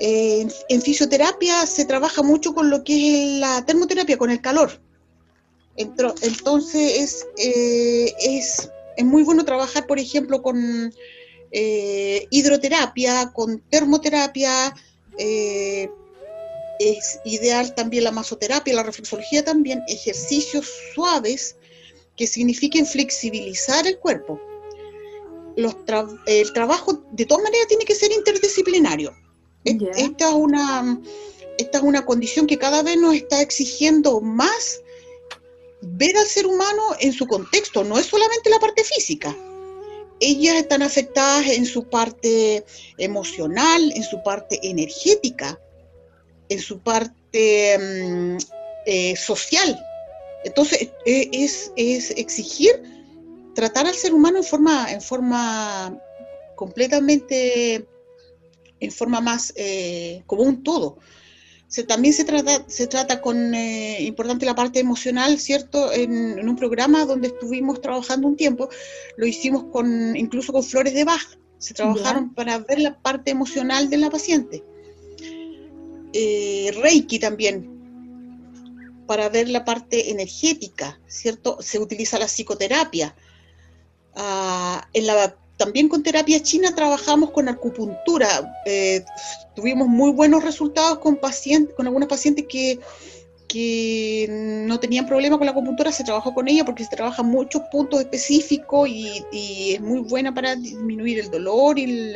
Eh, 0.00 0.48
en, 0.70 0.80
fisioterapia 0.80 1.66
se 1.66 1.84
trabaja 1.84 2.22
mucho 2.22 2.54
con 2.54 2.70
lo 2.70 2.82
que 2.82 3.34
es 3.34 3.40
la 3.40 3.62
termoterapia, 3.66 4.16
con 4.16 4.30
el 4.30 4.40
calor. 4.40 4.80
Entonces 5.76 6.98
es, 6.98 7.26
es, 7.36 8.70
es 8.96 9.04
muy 9.04 9.22
bueno 9.22 9.44
trabajar, 9.44 9.86
por 9.86 9.98
ejemplo, 9.98 10.40
con 10.40 10.94
eh, 11.58 12.26
hidroterapia, 12.28 13.32
con 13.32 13.62
termoterapia, 13.70 14.74
eh, 15.16 15.88
es 16.78 17.18
ideal 17.24 17.74
también 17.74 18.04
la 18.04 18.10
masoterapia, 18.10 18.74
la 18.74 18.82
reflexología 18.82 19.42
también, 19.42 19.82
ejercicios 19.88 20.70
suaves 20.94 21.56
que 22.14 22.26
signifiquen 22.26 22.84
flexibilizar 22.84 23.86
el 23.86 23.98
cuerpo. 23.98 24.38
el 26.26 26.52
trabajo 26.52 27.02
de 27.12 27.24
todas 27.24 27.44
maneras 27.44 27.68
tiene 27.68 27.86
que 27.86 27.94
ser 27.94 28.12
interdisciplinario. 28.12 29.16
Esta, 29.64 30.28
es 30.28 30.34
una, 30.34 31.00
esta 31.56 31.78
es 31.78 31.84
una 31.84 32.04
condición 32.04 32.46
que 32.46 32.58
cada 32.58 32.82
vez 32.82 32.98
nos 32.98 33.14
está 33.14 33.40
exigiendo 33.40 34.20
más 34.20 34.82
ver 35.80 36.14
al 36.18 36.26
ser 36.26 36.46
humano 36.46 36.82
en 37.00 37.14
su 37.14 37.26
contexto, 37.26 37.82
no 37.82 37.98
es 37.98 38.04
solamente 38.04 38.50
la 38.50 38.58
parte 38.58 38.84
física 38.84 39.34
ellas 40.20 40.56
están 40.56 40.82
afectadas 40.82 41.46
en 41.48 41.66
su 41.66 41.88
parte 41.88 42.64
emocional, 42.98 43.92
en 43.94 44.02
su 44.02 44.22
parte 44.22 44.58
energética, 44.62 45.58
en 46.48 46.58
su 46.58 46.80
parte 46.80 47.78
mm, 47.78 48.36
eh, 48.86 49.16
social. 49.16 49.78
Entonces, 50.44 50.90
e, 51.04 51.30
es, 51.32 51.72
exigir 52.16 52.82
tratar 53.54 53.86
al 53.86 53.94
ser 53.94 54.14
humano 54.14 54.38
en 54.38 54.44
forma, 54.44 54.92
en 54.92 55.02
forma 55.02 55.98
completamente, 56.54 57.86
en 58.80 58.92
forma 58.92 59.20
más 59.20 59.52
eh, 59.56 60.22
como 60.26 60.42
un 60.42 60.62
todo 60.62 60.98
también 61.86 62.14
se 62.14 62.24
trata, 62.24 62.64
se 62.68 62.86
trata 62.86 63.20
con, 63.20 63.54
eh, 63.54 63.98
importante 64.02 64.46
la 64.46 64.54
parte 64.54 64.78
emocional, 64.78 65.38
¿cierto? 65.38 65.92
En, 65.92 66.48
un 66.48 66.56
programa 66.56 67.04
donde 67.04 67.28
estuvimos 67.28 67.80
trabajando 67.80 68.28
un 68.28 68.36
tiempo, 68.36 68.68
lo 69.16 69.26
hicimos 69.26 69.64
con, 69.72 70.16
incluso 70.16 70.52
con 70.52 70.62
flores 70.62 70.94
de 70.94 71.04
Bach, 71.04 71.38
se 71.58 71.74
trabajaron 71.74 72.32
para 72.34 72.58
ver 72.58 72.80
la 72.80 72.98
parte 72.98 73.30
emocional 73.30 73.90
de 73.90 73.96
la 73.96 74.10
paciente. 74.10 74.62
Eh, 76.12 76.72
Reiki 76.80 77.18
también, 77.18 77.68
para 79.06 79.28
ver 79.28 79.48
la 79.48 79.64
parte 79.64 80.10
energética, 80.10 81.00
¿cierto? 81.06 81.58
Se 81.60 81.78
utiliza 81.78 82.18
la 82.18 82.26
psicoterapia. 82.26 83.14
Ah, 84.14 84.88
en 84.94 85.06
la 85.06 85.36
también 85.56 85.88
con 85.88 86.02
terapia 86.02 86.42
china 86.42 86.74
trabajamos 86.74 87.30
con 87.30 87.48
acupuntura. 87.48 88.54
Eh, 88.66 89.04
tuvimos 89.54 89.88
muy 89.88 90.12
buenos 90.12 90.44
resultados 90.44 90.98
con 90.98 91.16
pacientes, 91.16 91.74
con 91.74 91.86
algunos 91.86 92.08
pacientes 92.08 92.44
que, 92.48 92.78
que 93.48 94.26
no 94.66 94.78
tenían 94.78 95.06
problema 95.06 95.38
con 95.38 95.46
la 95.46 95.52
acupuntura, 95.52 95.92
se 95.92 96.04
trabajó 96.04 96.34
con 96.34 96.48
ella 96.48 96.64
porque 96.64 96.84
se 96.84 96.94
trabaja 96.94 97.22
muchos 97.22 97.62
puntos 97.72 98.00
específicos 98.00 98.88
y, 98.88 99.72
es 99.74 99.80
muy 99.80 100.00
buena 100.00 100.34
para 100.34 100.56
disminuir 100.56 101.20
el 101.20 101.30
dolor 101.30 101.78
y, 101.78 102.12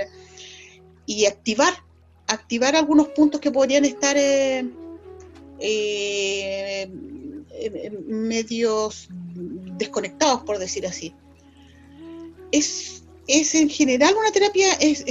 y 1.07 1.27
activar, 1.27 1.73
activar 2.27 2.77
algunos 2.77 3.09
puntos 3.09 3.41
que 3.41 3.51
podrían 3.51 3.87
estar 3.87 4.17
eh, 4.19 4.69
eh, 5.59 6.91
medios 8.07 9.09
desconectados, 9.11 10.43
por 10.43 10.59
decir 10.59 10.87
así. 10.87 11.15
Es 12.53 13.00
es 13.31 13.55
en 13.55 13.69
general 13.69 14.15
una 14.19 14.33
terapia, 14.33 14.73
es 14.75 15.05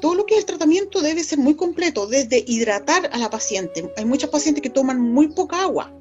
todo 0.00 0.16
lo 0.16 0.26
que 0.26 0.34
es 0.34 0.40
el 0.40 0.46
tratamiento 0.46 1.00
debe 1.00 1.22
ser 1.22 1.38
muy 1.38 1.54
completo, 1.54 2.06
desde 2.06 2.44
hidratar 2.46 3.08
a 3.12 3.18
la 3.18 3.30
paciente. 3.30 3.88
Hay 3.96 4.04
muchas 4.04 4.30
pacientes 4.30 4.62
que 4.62 4.70
toman 4.70 5.00
muy 5.00 5.28
poca 5.28 5.62
agua. 5.62 5.92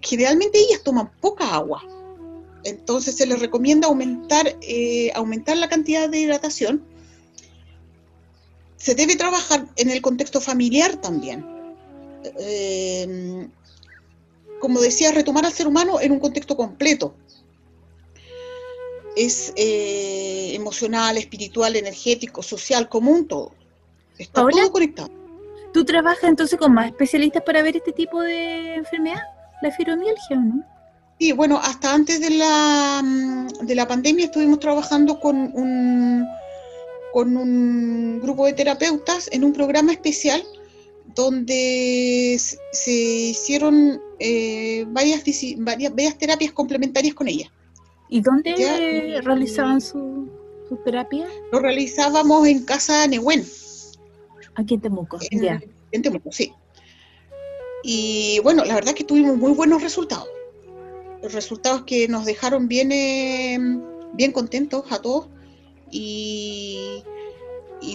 Generalmente 0.00 0.58
ellas 0.58 0.82
toman 0.82 1.10
poca 1.20 1.54
agua. 1.54 1.82
Entonces 2.64 3.16
se 3.16 3.26
les 3.26 3.38
recomienda 3.40 3.88
aumentar, 3.88 4.56
eh, 4.62 5.10
aumentar 5.14 5.56
la 5.58 5.68
cantidad 5.68 6.08
de 6.08 6.20
hidratación. 6.20 6.82
Se 8.76 8.94
debe 8.94 9.16
trabajar 9.16 9.66
en 9.76 9.90
el 9.90 10.00
contexto 10.00 10.40
familiar 10.40 10.96
también. 10.96 11.44
Eh, 12.38 13.48
como 14.60 14.80
decía, 14.80 15.12
retomar 15.12 15.44
al 15.44 15.52
ser 15.52 15.66
humano 15.66 16.00
en 16.00 16.12
un 16.12 16.20
contexto 16.20 16.56
completo 16.56 17.14
es 19.18 19.52
eh, 19.56 20.52
emocional, 20.54 21.18
espiritual, 21.18 21.74
energético, 21.74 22.42
social, 22.42 22.88
común, 22.88 23.26
todo. 23.26 23.52
Está 24.16 24.42
todo 24.42 24.72
conectado. 24.72 25.10
¿Tú 25.72 25.84
trabajas 25.84 26.24
entonces 26.24 26.58
con 26.58 26.72
más 26.72 26.86
especialistas 26.86 27.42
para 27.42 27.62
ver 27.62 27.76
este 27.76 27.92
tipo 27.92 28.20
de 28.20 28.74
enfermedad, 28.74 29.20
la 29.60 29.72
fibromialgia 29.72 30.36
o 30.36 30.40
no? 30.40 30.64
Sí, 31.18 31.32
bueno, 31.32 31.58
hasta 31.62 31.92
antes 31.92 32.20
de 32.20 32.30
la, 32.30 33.02
mm, 33.04 33.66
de 33.66 33.74
la 33.74 33.88
pandemia 33.88 34.26
estuvimos 34.26 34.60
trabajando 34.60 35.18
con 35.18 35.36
un, 35.36 36.24
con 37.12 37.36
un 37.36 38.20
grupo 38.20 38.46
de 38.46 38.52
terapeutas 38.52 39.28
en 39.32 39.42
un 39.42 39.52
programa 39.52 39.92
especial 39.92 40.42
donde 41.14 42.38
se 42.72 42.92
hicieron 42.92 44.00
eh, 44.20 44.84
varias, 44.88 45.24
varias, 45.56 45.92
varias, 45.92 46.18
terapias 46.18 46.52
complementarias 46.52 47.14
con 47.14 47.26
ella 47.26 47.50
¿Y 48.08 48.20
dónde 48.20 49.20
realizaban 49.22 49.80
su, 49.80 50.28
terapia? 50.84 51.26
Lo 51.52 51.60
realizábamos 51.60 52.46
en 52.46 52.64
Casa 52.64 53.06
Nehuen. 53.06 53.44
Aquí 54.54 54.74
en 54.74 54.80
Temuco, 54.80 55.18
ya. 55.30 55.60
En 55.92 56.02
Temuco, 56.02 56.32
sí. 56.32 56.52
Y 57.82 58.40
bueno, 58.42 58.64
la 58.64 58.74
verdad 58.74 58.94
que 58.94 59.04
tuvimos 59.04 59.36
muy 59.36 59.52
buenos 59.52 59.82
resultados. 59.82 60.28
Resultados 61.22 61.84
que 61.84 62.08
nos 62.08 62.24
dejaron 62.24 62.68
bien, 62.68 62.92
eh, 62.92 63.58
bien 64.14 64.32
contentos 64.32 64.84
a 64.90 65.00
todos 65.00 65.28
y, 65.90 67.02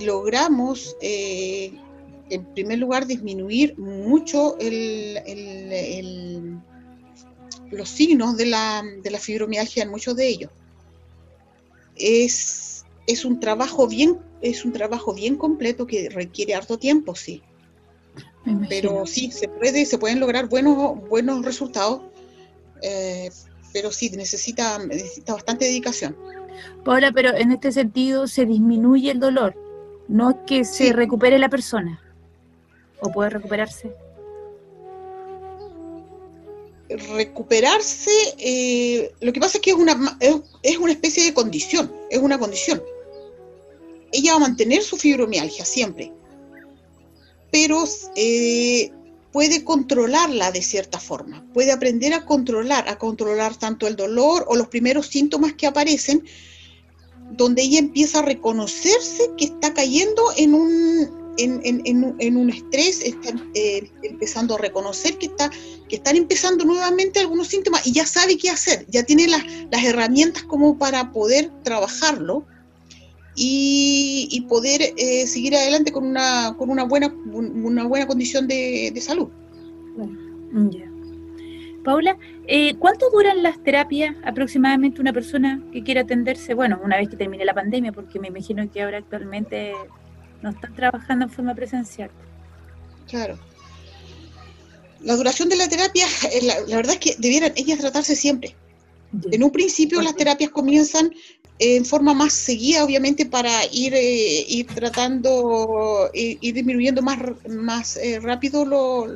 logramos, 0.04 0.96
eh, 1.02 1.74
en 2.30 2.46
primer 2.54 2.80
lugar, 2.80 3.06
disminuir 3.06 3.78
mucho 3.78 4.58
los 7.74 7.90
signos 7.90 8.38
de 8.38 8.46
la, 8.46 8.84
de 9.02 9.12
la, 9.12 9.20
fibromialgia 9.20 9.84
en 9.84 9.90
muchos 9.90 10.16
de 10.16 10.28
ellos. 10.28 10.52
Es, 11.96 12.86
es, 13.08 13.26
un 13.26 13.40
trabajo 13.40 13.88
bien, 13.88 14.18
es 14.42 14.66
un 14.66 14.74
trabajo 14.74 15.14
bien 15.14 15.36
completo 15.36 15.86
que 15.86 16.10
requiere 16.10 16.56
harto 16.56 16.78
tiempo, 16.78 17.16
sí. 17.16 17.42
Pero 18.68 19.06
sí, 19.06 19.32
se 19.32 19.48
puede, 19.48 19.86
se 19.86 19.98
pueden 19.98 20.20
lograr 20.20 20.50
buenos, 20.50 21.00
buenos 21.08 21.46
resultados, 21.46 22.02
eh, 22.82 23.30
pero 23.72 23.92
sí, 23.92 24.10
necesita, 24.10 24.80
necesita 24.80 25.34
bastante 25.34 25.66
dedicación. 25.66 26.16
Paula, 26.84 27.12
pero 27.12 27.34
en 27.34 27.52
este 27.52 27.72
sentido 27.72 28.28
se 28.28 28.46
disminuye 28.46 29.12
el 29.12 29.20
dolor, 29.20 29.56
no 30.08 30.32
es 30.32 30.36
que 30.46 30.66
se 30.66 30.92
recupere 30.92 31.40
la 31.40 31.50
persona, 31.50 32.02
o 33.00 33.12
puede 33.12 33.30
recuperarse. 33.30 33.96
Recuperarse, 37.16 38.12
eh, 38.38 39.12
lo 39.22 39.34
que 39.34 39.40
pasa 39.40 39.58
es 39.58 39.62
que 39.62 39.72
es 39.72 39.76
una, 39.76 40.18
es, 40.62 40.78
una 40.78 40.92
especie 40.92 41.24
de 41.24 41.34
condición, 41.34 41.92
es 42.10 42.20
una 42.20 42.38
condición. 42.38 42.84
Ella 44.12 44.34
va 44.34 44.38
a 44.38 44.48
mantener 44.48 44.84
su 44.84 44.98
fibromialgia 44.98 45.66
siempre, 45.66 46.12
pero 47.52 47.84
eh, 48.16 48.92
puede 49.32 49.64
controlarla 49.64 50.52
de 50.52 50.62
cierta 50.62 51.00
forma, 51.00 51.44
puede 51.54 51.72
aprender 51.72 52.14
a 52.14 52.26
controlar, 52.26 52.88
a 52.88 53.00
controlar 53.00 53.58
tanto 53.58 53.88
el 53.88 53.96
dolor 53.96 54.46
o 54.48 54.56
los 54.56 54.68
primeros 54.68 55.08
síntomas 55.08 55.54
que 55.54 55.66
aparecen, 55.66 56.24
donde 57.32 57.64
ella 57.64 57.80
empieza 57.80 58.20
a 58.20 58.24
reconocerse 58.24 59.32
que 59.38 59.46
está 59.46 59.74
cayendo 59.74 60.22
en 60.38 60.54
un, 60.54 61.23
en, 61.38 62.38
un 62.38 62.50
estrés, 62.50 63.02
está 63.02 63.34
eh, 63.54 63.90
empezando 64.04 64.56
a 64.56 64.58
reconocer 64.58 65.18
que, 65.18 65.28
está, 65.28 65.50
que 65.90 65.96
están 65.96 66.16
empezando 66.16 66.66
nuevamente 66.66 67.20
algunos 67.20 67.48
síntomas 67.48 67.86
y 67.88 67.92
ya 67.92 68.06
sabe 68.06 68.38
qué 68.38 68.50
hacer, 68.50 68.86
ya 68.90 69.04
tiene 69.04 69.28
las, 69.28 69.44
las 69.72 69.84
herramientas 69.84 70.44
como 70.44 70.78
para 70.78 71.12
poder 71.12 71.50
trabajarlo 71.64 72.46
y, 73.36 74.46
poder 74.48 74.82
eh, 74.98 75.26
seguir 75.28 75.56
adelante 75.56 75.92
con 75.92 76.06
una, 76.06 76.56
con 76.58 76.70
una, 76.70 76.84
buena, 76.84 77.08
una 77.08 77.86
buena 77.86 78.08
condición 78.08 78.48
de, 78.48 78.94
salud. 79.02 79.30
Paula, 81.84 82.18
eh, 82.48 82.76
¿cuánto 82.76 83.10
duran 83.10 83.44
las 83.44 83.62
terapias 83.62 84.16
aproximadamente 84.24 85.02
una 85.02 85.12
persona 85.12 85.62
que 85.72 85.84
quiera 85.84 86.02
atenderse? 86.02 86.54
Bueno, 86.54 86.80
una 86.84 86.98
vez 86.98 87.10
que 87.10 87.18
termine 87.18 87.44
la 87.44 87.54
pandemia, 87.54 87.92
porque 87.92 88.20
me 88.20 88.28
imagino 88.30 88.70
que 88.72 88.84
ahora 88.84 89.00
actualmente 89.00 89.74
no 90.44 90.52
están 90.52 90.76
trabajando 90.76 91.26
en 91.26 91.32
forma 91.32 91.56
presencial. 91.56 92.12
Claro. 93.10 93.40
La 95.02 95.16
duración 95.16 95.50
de 95.50 95.56
la 95.56 95.68
terapia, 95.68 96.06
eh, 96.32 96.42
la, 96.44 96.76
verdad 96.76 96.94
es 96.94 97.00
que 97.00 97.16
debieran 97.18 97.54
ellas 97.56 97.80
tratarse 97.80 98.16
siempre. 98.16 98.56
En 99.32 99.44
un 99.44 99.52
principio 99.52 100.02
las 100.02 100.16
terapias 100.16 100.50
comienzan 100.52 101.12
en 101.60 101.86
forma 101.86 102.14
más 102.14 102.34
seguida, 102.34 102.84
obviamente, 102.84 103.26
para 103.26 103.52
ir, 103.72 103.94
eh, 103.94 104.46
ir 104.48 104.68
tratando, 104.68 106.10
ir, 106.14 106.38
ir, 106.42 106.54
disminuyendo 106.54 107.02
más, 107.02 107.20
más 107.48 107.98
eh, 107.98 108.20
rápido 108.20 108.66
los, 108.66 109.08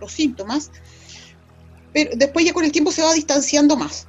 los, 0.00 0.12
síntomas, 0.12 0.70
pero 1.92 2.10
después 2.16 2.44
ya 2.44 2.52
con 2.52 2.64
el 2.64 2.72
tiempo 2.72 2.92
se 2.92 3.02
va 3.02 3.14
distanciando 3.14 3.76
más. 3.76 4.06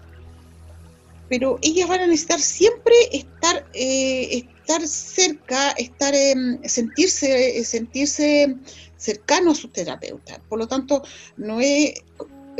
Pero 1.29 1.59
ellas 1.61 1.87
van 1.87 2.01
a 2.01 2.07
necesitar 2.07 2.39
siempre 2.39 2.93
estar, 3.11 3.65
eh, 3.73 4.47
estar 4.67 4.87
cerca, 4.87 5.71
estar, 5.71 6.13
sentirse, 6.65 7.63
sentirse 7.63 8.55
cercano 8.97 9.51
a 9.51 9.55
su 9.55 9.69
terapeuta. 9.69 10.41
Por 10.49 10.59
lo 10.59 10.67
tanto, 10.67 11.03
no 11.37 11.61
es, 11.61 11.93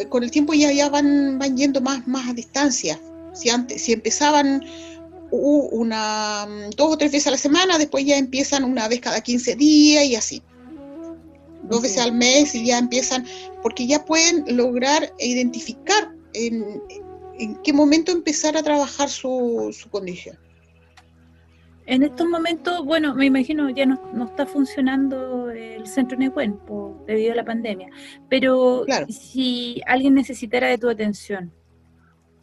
con 0.10 0.24
el 0.24 0.32
tiempo 0.32 0.54
ya, 0.54 0.72
ya 0.72 0.90
van, 0.90 1.38
van 1.38 1.58
yendo 1.58 1.82
más, 1.82 2.08
más 2.08 2.30
a 2.30 2.34
distancia 2.34 3.00
si, 3.38 3.50
antes, 3.50 3.82
si 3.82 3.94
empezaban 3.94 4.64
una, 5.32 6.48
dos 6.76 6.94
o 6.94 6.98
tres 6.98 7.12
veces 7.12 7.28
a 7.28 7.32
la 7.32 7.38
semana, 7.38 7.78
después 7.78 8.06
ya 8.06 8.18
empiezan 8.18 8.64
una 8.64 8.88
vez 8.88 9.02
cada 9.02 9.22
15 9.22 9.56
días 9.56 10.06
y 10.06 10.16
así. 10.16 10.42
Dos 11.64 11.82
veces 11.82 11.98
al 11.98 12.14
mes 12.14 12.56
y 12.56 12.66
ya 12.66 12.78
empiezan, 12.78 13.26
porque 13.62 13.86
ya 13.86 14.06
pueden 14.06 14.46
lograr 14.56 15.14
identificar 15.20 16.12
en, 16.34 16.82
qué 17.64 17.74
momento 17.74 18.12
empezar 18.12 18.56
a 18.58 18.64
trabajar 18.64 19.10
su, 19.10 19.76
condición. 19.92 20.38
En 21.88 22.04
estos 22.04 22.28
momentos, 22.28 22.86
bueno, 22.86 23.16
me 23.16 23.26
imagino 23.26 23.70
ya 23.70 23.86
no, 23.86 24.26
está 24.26 24.46
funcionando 24.46 25.50
el 25.50 25.88
centro 25.88 26.18
Nehuen 26.18 26.60
debido 27.08 27.32
a 27.32 27.36
la 27.36 27.46
pandemia, 27.46 27.90
pero 28.30 28.86
si 29.10 29.82
alguien 29.88 30.14
necesitara 30.14 30.68
de 30.68 30.78
tu 30.78 30.90
atención, 30.90 31.52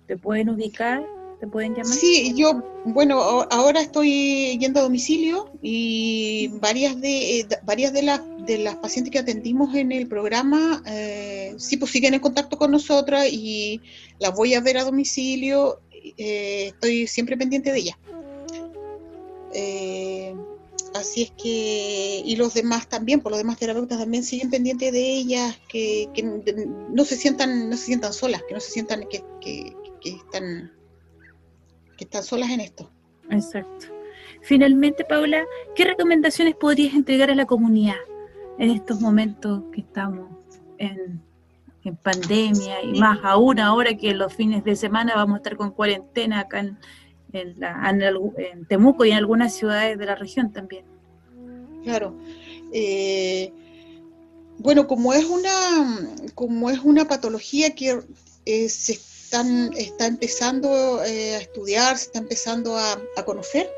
¿Te 0.06 0.18
pueden 0.18 0.50
ubicar? 0.50 1.02
¿Te 1.40 1.46
pueden 1.46 1.72
llamar? 1.72 1.86
Sí, 1.86 2.34
yo, 2.36 2.62
bueno, 2.84 3.20
ahora 3.50 3.80
estoy 3.80 4.58
yendo 4.58 4.80
a 4.80 4.82
domicilio 4.82 5.50
y 5.62 6.48
varias 6.60 7.00
de 7.00 7.40
eh, 7.40 7.48
varias 7.64 7.92
de 7.92 8.02
las 8.02 8.20
de 8.46 8.58
las 8.58 8.76
pacientes 8.76 9.10
que 9.10 9.18
atendimos 9.18 9.74
en 9.74 9.92
el 9.92 10.06
programa, 10.06 10.82
eh, 10.86 11.54
sí, 11.56 11.78
pues 11.78 11.90
siguen 11.90 12.12
en 12.12 12.20
contacto 12.20 12.58
con 12.58 12.70
nosotras 12.70 13.26
y 13.30 13.80
las 14.18 14.34
voy 14.34 14.54
a 14.54 14.60
ver 14.60 14.76
a 14.76 14.84
domicilio. 14.84 15.80
Eh, 16.18 16.66
estoy 16.68 17.06
siempre 17.06 17.38
pendiente 17.38 17.72
de 17.72 17.78
ellas. 17.78 17.96
Así 20.94 21.22
es 21.22 21.30
que, 21.32 22.22
y 22.24 22.36
los 22.36 22.54
demás 22.54 22.88
también, 22.88 23.20
por 23.20 23.24
pues 23.24 23.32
los 23.32 23.38
demás 23.38 23.58
terapeutas 23.58 23.98
también 23.98 24.22
siguen 24.24 24.50
pendientes 24.50 24.92
de 24.92 25.14
ellas, 25.14 25.58
que, 25.68 26.08
no 26.90 27.04
se 27.04 27.16
sientan, 27.16 27.70
no 27.70 27.76
se 27.76 27.86
sientan 27.86 28.12
solas, 28.12 28.42
que 28.48 28.54
no 28.54 28.60
se 28.60 28.70
sientan 28.70 29.04
que, 29.08 29.22
que 29.40 30.10
están, 30.10 30.72
que 31.96 32.04
están 32.04 32.22
solas 32.22 32.50
en 32.50 32.60
esto. 32.60 32.90
Exacto. 33.30 33.86
Finalmente, 34.42 35.04
Paula, 35.04 35.44
¿qué 35.74 35.84
recomendaciones 35.84 36.54
podrías 36.54 36.94
entregar 36.94 37.30
a 37.30 37.34
la 37.34 37.46
comunidad 37.46 37.96
en 38.58 38.70
estos 38.70 39.00
momentos 39.00 39.62
que 39.72 39.80
estamos 39.80 40.28
en, 40.78 41.22
pandemia 42.02 42.82
y 42.82 42.98
más 42.98 43.18
aún 43.24 43.60
ahora 43.60 43.94
que 43.94 44.14
los 44.14 44.32
fines 44.32 44.64
de 44.64 44.74
semana 44.74 45.16
vamos 45.16 45.34
a 45.34 45.36
estar 45.36 45.54
con 45.58 45.70
cuarentena 45.70 46.40
acá 46.40 46.60
en, 46.60 46.78
en, 47.34 48.66
Temuco 48.66 49.04
y 49.04 49.10
en 49.10 49.16
algunas 49.16 49.54
ciudades 49.54 49.98
de 49.98 50.06
la 50.06 50.14
región 50.14 50.52
también? 50.52 50.84
Claro. 51.82 52.14
Eh, 52.72 53.52
bueno, 54.58 54.86
como 54.86 55.12
es 55.12 55.24
una, 55.24 56.16
como 56.34 56.70
es 56.70 56.78
una 56.78 57.06
patología 57.06 57.74
que 57.74 58.00
eh, 58.46 58.68
se 58.68 58.92
está 58.92 60.06
empezando 60.06 61.02
eh, 61.04 61.34
a 61.34 61.38
estudiar, 61.38 61.98
se 61.98 62.06
está 62.06 62.18
empezando 62.20 62.78
a, 62.78 63.00
conocer, 63.24 63.68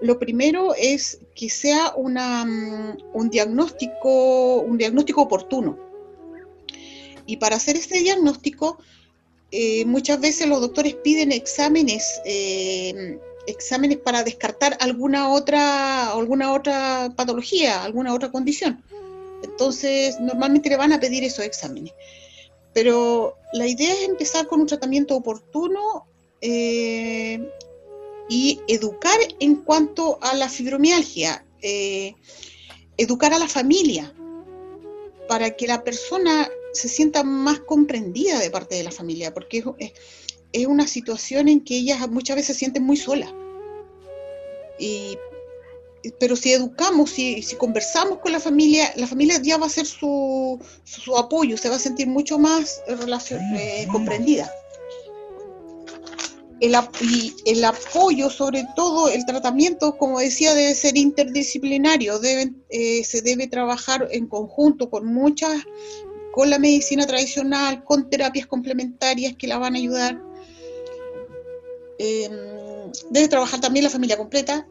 lo 0.00 0.18
primero 0.18 0.74
es 0.74 1.18
que 1.34 1.50
sea 1.50 1.92
una, 1.96 2.44
mm, 2.44 2.98
un, 3.12 3.30
diagnóstico, 3.30 4.60
un 4.60 4.78
diagnóstico 4.78 5.22
oportuno. 5.22 5.78
Y 7.26 7.36
para 7.36 7.56
hacer 7.56 7.76
este 7.76 8.00
diagnóstico, 8.00 8.78
eh, 9.56 9.84
muchas 9.84 10.20
veces 10.20 10.48
los 10.48 10.60
doctores 10.60 10.94
piden 10.96 11.30
exámenes, 11.30 12.20
eh, 12.24 13.20
exámenes 13.46 13.98
para 13.98 14.24
descartar 14.24 14.76
alguna 14.80 15.28
otra, 15.28 16.10
alguna 16.10 16.52
otra 16.52 17.12
patología, 17.14 17.84
alguna 17.84 18.12
otra 18.12 18.32
condición. 18.32 18.82
Entonces, 19.44 20.18
normalmente 20.18 20.70
le 20.70 20.76
van 20.76 20.92
a 20.92 20.98
pedir 20.98 21.22
esos 21.22 21.44
exámenes. 21.44 21.94
Pero 22.72 23.36
la 23.52 23.68
idea 23.68 23.92
es 23.92 24.02
empezar 24.02 24.48
con 24.48 24.60
un 24.60 24.66
tratamiento 24.66 25.14
oportuno 25.14 26.04
eh, 26.40 27.48
y 28.28 28.60
educar 28.66 29.20
en 29.38 29.54
cuanto 29.54 30.18
a 30.20 30.34
la 30.34 30.48
fibromialgia, 30.48 31.44
educar 32.96 33.32
a 33.32 33.38
la 33.38 33.46
familia 33.46 34.12
para 35.28 35.52
que 35.52 35.68
la 35.68 35.84
persona 35.84 36.50
se 36.74 36.88
sienta 36.88 37.22
más 37.22 37.60
comprendida 37.60 38.38
de 38.38 38.50
parte 38.50 38.74
de 38.74 38.82
la 38.82 38.90
familia, 38.90 39.32
porque 39.32 39.64
es, 40.52 40.66
una 40.66 40.86
situación 40.86 41.48
en 41.48 41.64
que 41.64 41.76
ellas 41.76 42.08
muchas 42.10 42.36
veces 42.36 42.56
se 42.56 42.60
sienten 42.60 42.84
muy 42.84 42.96
solas. 42.96 43.32
Y 44.78 45.16
pero 46.18 46.36
si 46.36 46.52
educamos, 46.52 47.10
si, 47.10 47.40
si, 47.42 47.56
conversamos 47.56 48.18
con 48.18 48.32
la 48.32 48.40
familia, 48.40 48.92
la 48.96 49.06
familia 49.06 49.40
ya 49.42 49.56
va 49.56 49.66
a 49.66 49.70
ser 49.70 49.86
su, 49.86 50.60
su, 50.84 51.16
apoyo, 51.16 51.56
se 51.56 51.70
va 51.70 51.76
a 51.76 51.78
sentir 51.78 52.08
mucho 52.08 52.38
más 52.38 52.82
relación, 52.86 53.40
eh, 53.56 53.86
comprendida. 53.90 54.52
el, 56.60 56.76
y 57.00 57.34
el 57.46 57.64
apoyo, 57.64 58.28
sobre 58.28 58.66
todo 58.76 59.08
el 59.08 59.24
tratamiento, 59.24 59.96
como 59.96 60.20
decía, 60.20 60.54
debe 60.54 60.74
ser 60.74 60.98
interdisciplinario, 60.98 62.20
eh, 62.22 63.02
se 63.04 63.22
debe 63.22 63.46
trabajar 63.46 64.06
en 64.10 64.26
conjunto 64.26 64.90
con 64.90 65.06
muchas, 65.06 65.62
con 66.34 66.50
la 66.50 66.58
medicina 66.58 67.06
tradicional, 67.06 67.84
con 67.84 68.10
terapias 68.10 68.48
complementarias 68.48 69.36
que 69.36 69.46
la 69.46 69.56
van 69.56 69.76
a 69.76 69.78
ayudar. 69.78 70.20
Em, 71.96 72.90
debe 73.10 73.28
trabajar 73.28 73.60
también 73.60 73.84
la 73.84 73.90
familia 73.90 74.16
completa. 74.16 74.66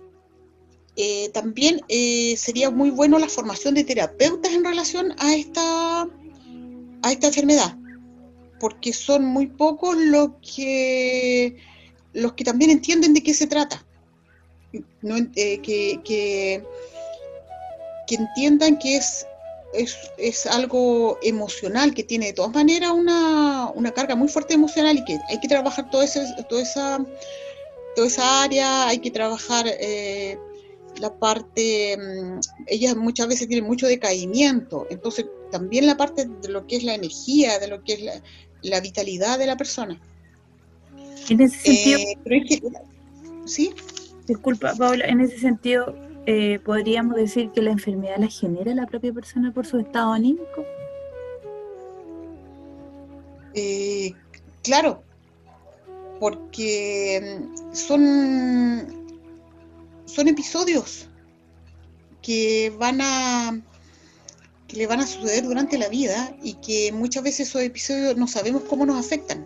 Eh, 0.98 1.30
también 1.30 1.80
eh, 1.88 2.36
sería 2.36 2.70
muy 2.70 2.90
bueno 2.90 3.18
la 3.18 3.30
formación 3.30 3.76
de 3.76 3.86
terapeutas 3.86 4.52
en 4.52 4.66
relación 4.66 5.16
a 5.20 5.36
esta, 5.36 6.02
a 7.02 7.12
esta 7.14 7.28
enfermedad, 7.28 7.78
porque 8.60 8.92
son 8.92 9.24
muy 9.24 9.48
pocos 9.48 9.96
los 9.96 10.32
que 10.42 11.56
los 12.12 12.34
que 12.34 12.44
también 12.44 12.72
entienden 12.72 13.14
de 13.14 13.24
qué 13.24 13.34
se 13.34 13.48
trata, 13.48 13.86
eh, 14.74 15.60
que, 15.62 16.02
que, 16.04 16.64
entiendan 18.10 18.78
que 18.78 18.98
es, 18.98 19.26
es, 19.74 20.46
algo 20.46 21.18
emocional, 21.22 21.94
que 21.94 22.04
tiene 22.04 22.28
de 22.28 22.34
todas 22.34 22.54
maneras 22.54 22.92
una, 22.92 23.92
carga 23.94 24.16
muy 24.16 24.28
fuerte 24.28 24.54
emocional 24.54 24.98
y 24.98 25.06
que 25.06 25.20
hay 25.30 25.40
que 25.40 25.48
trabajar 25.48 25.90
toda 25.90 26.06
esa, 26.06 26.22
toda 26.48 26.62
esa, 26.62 27.06
toda 27.96 28.08
esa 28.08 28.44
área, 28.44 28.88
hay 28.88 29.00
que 29.00 29.12
trabajar 29.12 29.66
eh, 29.68 30.38
la 31.00 31.14
parte, 31.14 31.98
mm, 31.98 32.40
ellas 32.68 32.96
muchas 32.96 33.28
veces 33.28 33.48
tienen 33.48 33.66
mucho 33.66 33.88
decaimiento, 33.88 34.88
entonces 34.90 35.26
también 35.52 35.86
la 35.86 35.98
parte 35.98 36.26
de 36.26 36.50
lo 36.50 36.66
que 36.68 36.78
es 36.78 36.84
la 36.84 36.96
energía, 36.96 37.60
de 37.60 37.68
lo 37.68 37.84
que 37.84 37.94
es 37.94 38.02
la, 38.02 38.22
la 38.62 38.80
vitalidad 38.80 39.40
de 39.40 39.48
la 39.48 39.58
persona. 39.58 40.00
En 41.30 41.42
ese 41.42 41.58
sentido, 41.58 42.00
eh, 42.00 42.62
¿sí? 43.46 43.74
Disculpa, 44.28 44.74
Paula, 44.76 45.06
en 45.06 45.22
ese 45.22 45.40
sentido, 45.40 45.96
eh, 46.26 46.60
¿podríamos 46.60 47.16
decir 47.16 47.52
que 47.52 47.62
la 47.62 47.72
enfermedad 47.72 48.18
la 48.18 48.28
genera 48.28 48.74
la 48.74 48.88
propia 48.88 49.14
persona 49.14 49.54
por 49.54 49.66
su 49.66 49.80
estado 49.80 50.14
anímico? 50.14 50.66
Eh, 53.54 54.14
claro, 54.64 55.04
porque 56.20 57.40
mm, 57.42 57.74
son, 57.76 58.88
son 60.06 60.28
episodios 60.28 61.08
que 62.22 62.74
van 62.78 63.00
a 63.02 63.62
que 64.68 64.78
le 64.78 64.88
van 64.88 65.02
a 65.02 65.08
suceder 65.08 65.44
durante 65.44 65.78
la 65.78 65.90
vida 65.90 66.36
y 66.42 66.54
que 66.56 66.92
muchas 66.92 67.24
veces 67.24 67.50
esos 67.50 67.62
episodios 67.62 68.18
no 68.18 68.28
sabemos 68.28 68.64
cómo 68.64 68.86
nos 68.86 69.06
afectan 69.06 69.46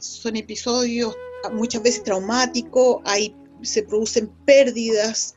son 0.00 0.34
episodios 0.34 1.14
muchas 1.52 1.82
veces 1.82 2.02
traumáticos, 2.02 3.00
hay, 3.04 3.34
se 3.62 3.82
producen 3.82 4.28
pérdidas 4.44 5.34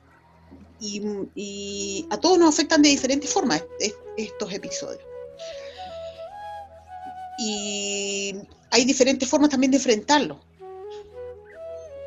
y, 0.79 2.07
a 2.10 2.17
todos 2.17 2.39
nos 2.39 2.53
afectan 2.53 2.81
de 2.81 2.89
diferentes 2.89 3.31
formas 3.31 3.63
estos 4.17 4.51
episodios. 4.53 5.03
Y 7.39 8.36
hay 8.69 8.86
diferentes 8.86 9.27
formas 9.29 9.49
también 9.49 9.71
de 9.71 9.77
enfrentarlo. 9.77 10.39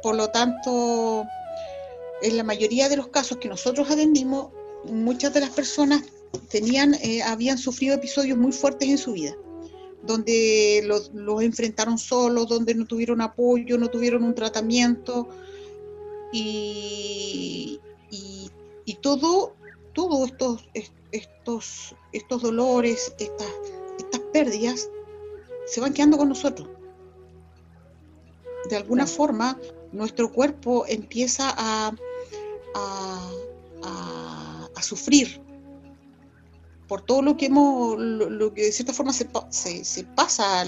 Por 0.03 0.17
lo 0.17 0.29
tanto, 0.29 1.25
en 2.23 2.37
la 2.37 2.43
mayoría 2.43 2.89
de 2.89 2.97
los 2.97 3.09
casos 3.09 3.39
que 3.39 3.49
nosotros 3.49 3.91
atendimos, 3.91 4.53
muchas 4.85 5.33
de 5.33 5.41
las 5.41 5.51
personas 5.51 6.03
tenían, 6.51 6.95
eh, 6.95 7.23
habían 7.23 7.59
sufrido 7.59 7.95
episodios 7.95 8.37
muy 8.37 8.53
fuertes 8.53 8.89
en 8.89 8.99
su 8.99 9.13
vida 9.13 9.35
donde 10.07 10.83
los, 10.85 11.11
enfrentaron 11.43 11.99
solos, 11.99 12.49
donde 12.49 12.75
no 12.75 12.87
tuvieron 12.87 13.21
apoyo, 13.21 13.79
no 13.79 13.89
tuvieron 13.89 14.25
un 14.25 14.35
tratamiento 14.35 15.29
y, 16.37 17.81
y, 18.85 18.95
todo, 18.97 19.55
todos 19.93 20.31
estos, 20.31 20.69
estos, 21.13 21.95
estos 22.13 22.43
dolores, 22.43 23.15
estas, 23.19 23.53
estas 23.99 24.21
pérdidas, 24.33 24.89
se 25.67 25.81
van 25.81 25.93
quedando 25.93 26.19
con 26.19 26.29
nosotros. 26.29 26.69
De 28.69 28.77
alguna 28.77 29.07
forma, 29.07 29.59
nuestro 29.93 30.33
cuerpo 30.33 30.85
empieza 30.89 31.55
a, 31.57 31.95
a, 32.75 33.31
a 34.75 34.83
sufrir 34.83 35.41
por 36.89 37.03
todo 37.03 37.23
lo 37.23 37.37
que 37.37 37.47
hemos, 37.47 37.97
lo, 37.99 38.53
que 38.53 38.63
de 38.63 38.73
cierta 38.73 38.93
forma 38.93 39.13
se, 39.13 39.85
se, 39.85 40.05
pasa, 40.05 40.65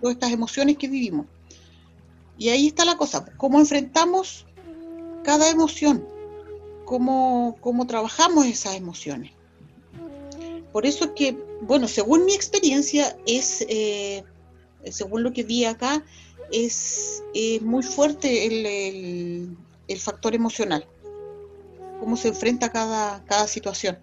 todas 0.00 0.14
estas 0.14 0.30
emociones 0.30 0.76
que 0.78 0.86
vivimos. 0.86 1.26
Y 2.38 2.48
ahí 2.50 2.68
está 2.68 2.84
la 2.84 2.96
cosa, 2.96 3.24
cómo 3.36 3.58
enfrentamos 3.58 4.46
cada 5.24 5.50
emoción, 5.50 6.04
cómo, 6.84 7.56
cómo 7.60 7.86
trabajamos 7.86 8.46
esas 8.46 8.76
emociones. 8.76 9.32
Por 10.72 10.86
eso 10.86 11.04
es 11.04 11.10
que, 11.12 11.36
bueno, 11.60 11.86
según 11.86 12.24
mi 12.24 12.34
experiencia, 12.34 13.16
es, 13.26 13.64
eh, 13.68 14.24
según 14.90 15.22
lo 15.22 15.32
que 15.32 15.42
vi 15.42 15.64
acá, 15.64 16.02
es, 16.50 17.22
muy 17.62 17.82
fuerte 17.82 18.46
el, 18.46 19.56
el, 19.88 19.98
factor 19.98 20.34
emocional, 20.34 20.86
cómo 22.00 22.16
se 22.16 22.28
enfrenta 22.28 22.70
cada, 22.70 23.22
cada 23.24 23.46
situación. 23.46 23.98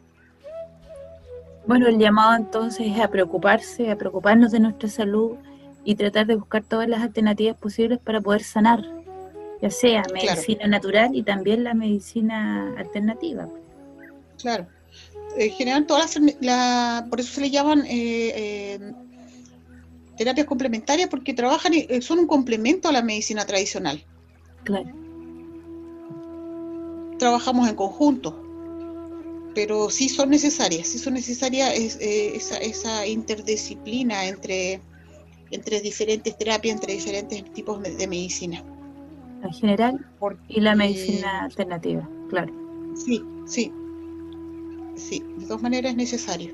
Bueno, 1.68 1.88
el 1.88 2.00
llamado 2.00 2.36
entonces 2.36 2.88
es 2.88 3.00
a 3.00 3.10
preocuparse, 3.10 3.92
a 3.92 3.96
preocuparnos 3.96 4.52
de 4.52 4.60
nuestra 4.60 4.90
salud 4.90 5.36
y 5.84 5.96
tratar 5.96 6.26
de 6.26 6.36
buscar 6.36 6.64
todas 6.64 6.88
las 6.88 7.02
alternativas 7.02 7.58
posibles 7.58 8.00
para 8.00 8.22
poder 8.22 8.44
sanar, 8.44 8.84
ya 9.62 9.70
sea 9.70 10.04
medicina 10.14 10.68
natural 10.68 11.12
y 11.14 11.24
también 11.24 11.64
la 11.64 11.74
medicina 11.74 12.74
alternativa. 12.78 13.48
Claro. 14.38 14.68
En 15.38 15.52
general, 15.52 15.86
todas 15.86 16.18
las, 16.40 17.04
por 17.04 17.20
eso 17.20 17.34
se 17.34 17.42
le 17.42 17.50
llaman 17.50 17.86
eh, 17.86 18.34
eh, 18.36 18.94
terapias 20.18 20.48
complementarias, 20.48 21.10
porque 21.10 21.34
trabajan, 21.34 21.74
y 21.74 22.02
son 22.02 22.20
un 22.20 22.28
complemento 22.28 22.90
a 22.90 22.92
la 22.92 23.02
medicina 23.02 23.46
tradicional. 23.46 24.04
Claro. 24.64 24.90
Trabajamos 27.18 27.70
en 27.70 27.76
conjunto 27.76 28.50
pero 29.54 29.90
sí 29.90 30.10
son 30.10 30.30
necesarias, 30.30 30.88
sí 30.88 30.98
son 31.00 31.16
necesarias 31.16 31.98
eh, 32.00 32.40
esa, 32.62 33.06
interdisciplina 33.06 34.26
entre, 34.28 34.80
entre 35.52 35.82
diferentes 35.82 36.38
terapias, 36.38 36.76
entre 36.76 36.94
diferentes 36.94 37.54
tipos 37.54 37.82
de, 37.82 38.08
medicina. 38.08 38.64
En 39.42 39.54
general 39.54 40.06
y 40.48 40.60
la 40.60 40.76
medicina 40.76 41.44
alternativa, 41.44 42.08
claro. 42.30 42.54
Sí, 42.96 43.24
sí, 43.46 43.72
sí, 44.96 45.24
de 45.38 45.46
todas 45.46 45.62
maneras 45.62 45.92
es 45.92 45.98
necesario. 45.98 46.54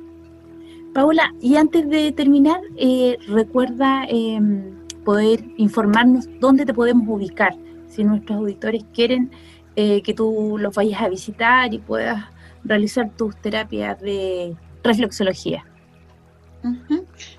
Paula, 0.93 1.34
y 1.41 1.56
antes 1.58 1.89
de 1.89 2.12
terminar, 2.12 2.62
eh, 2.78 3.17
recuerda 3.28 4.06
em, 4.08 4.76
poder 5.04 5.43
informarnos 5.58 6.28
dónde 6.39 6.65
te 6.65 6.74
podemos 6.74 7.08
ubicar, 7.10 7.56
si 7.88 8.04
nuestros 8.04 8.38
auditores 8.38 8.86
quieren 8.93 9.32
eh, 9.76 10.02
que 10.04 10.13
tú 10.13 10.58
los 10.58 10.74
vayas 10.74 11.02
a 11.02 11.10
visitar 11.10 11.74
y 11.74 11.80
puedas 11.80 12.24
realizar 12.63 13.10
tus 13.17 13.36
terapias 13.38 14.00
de 14.00 14.56
reflexología. 14.84 15.65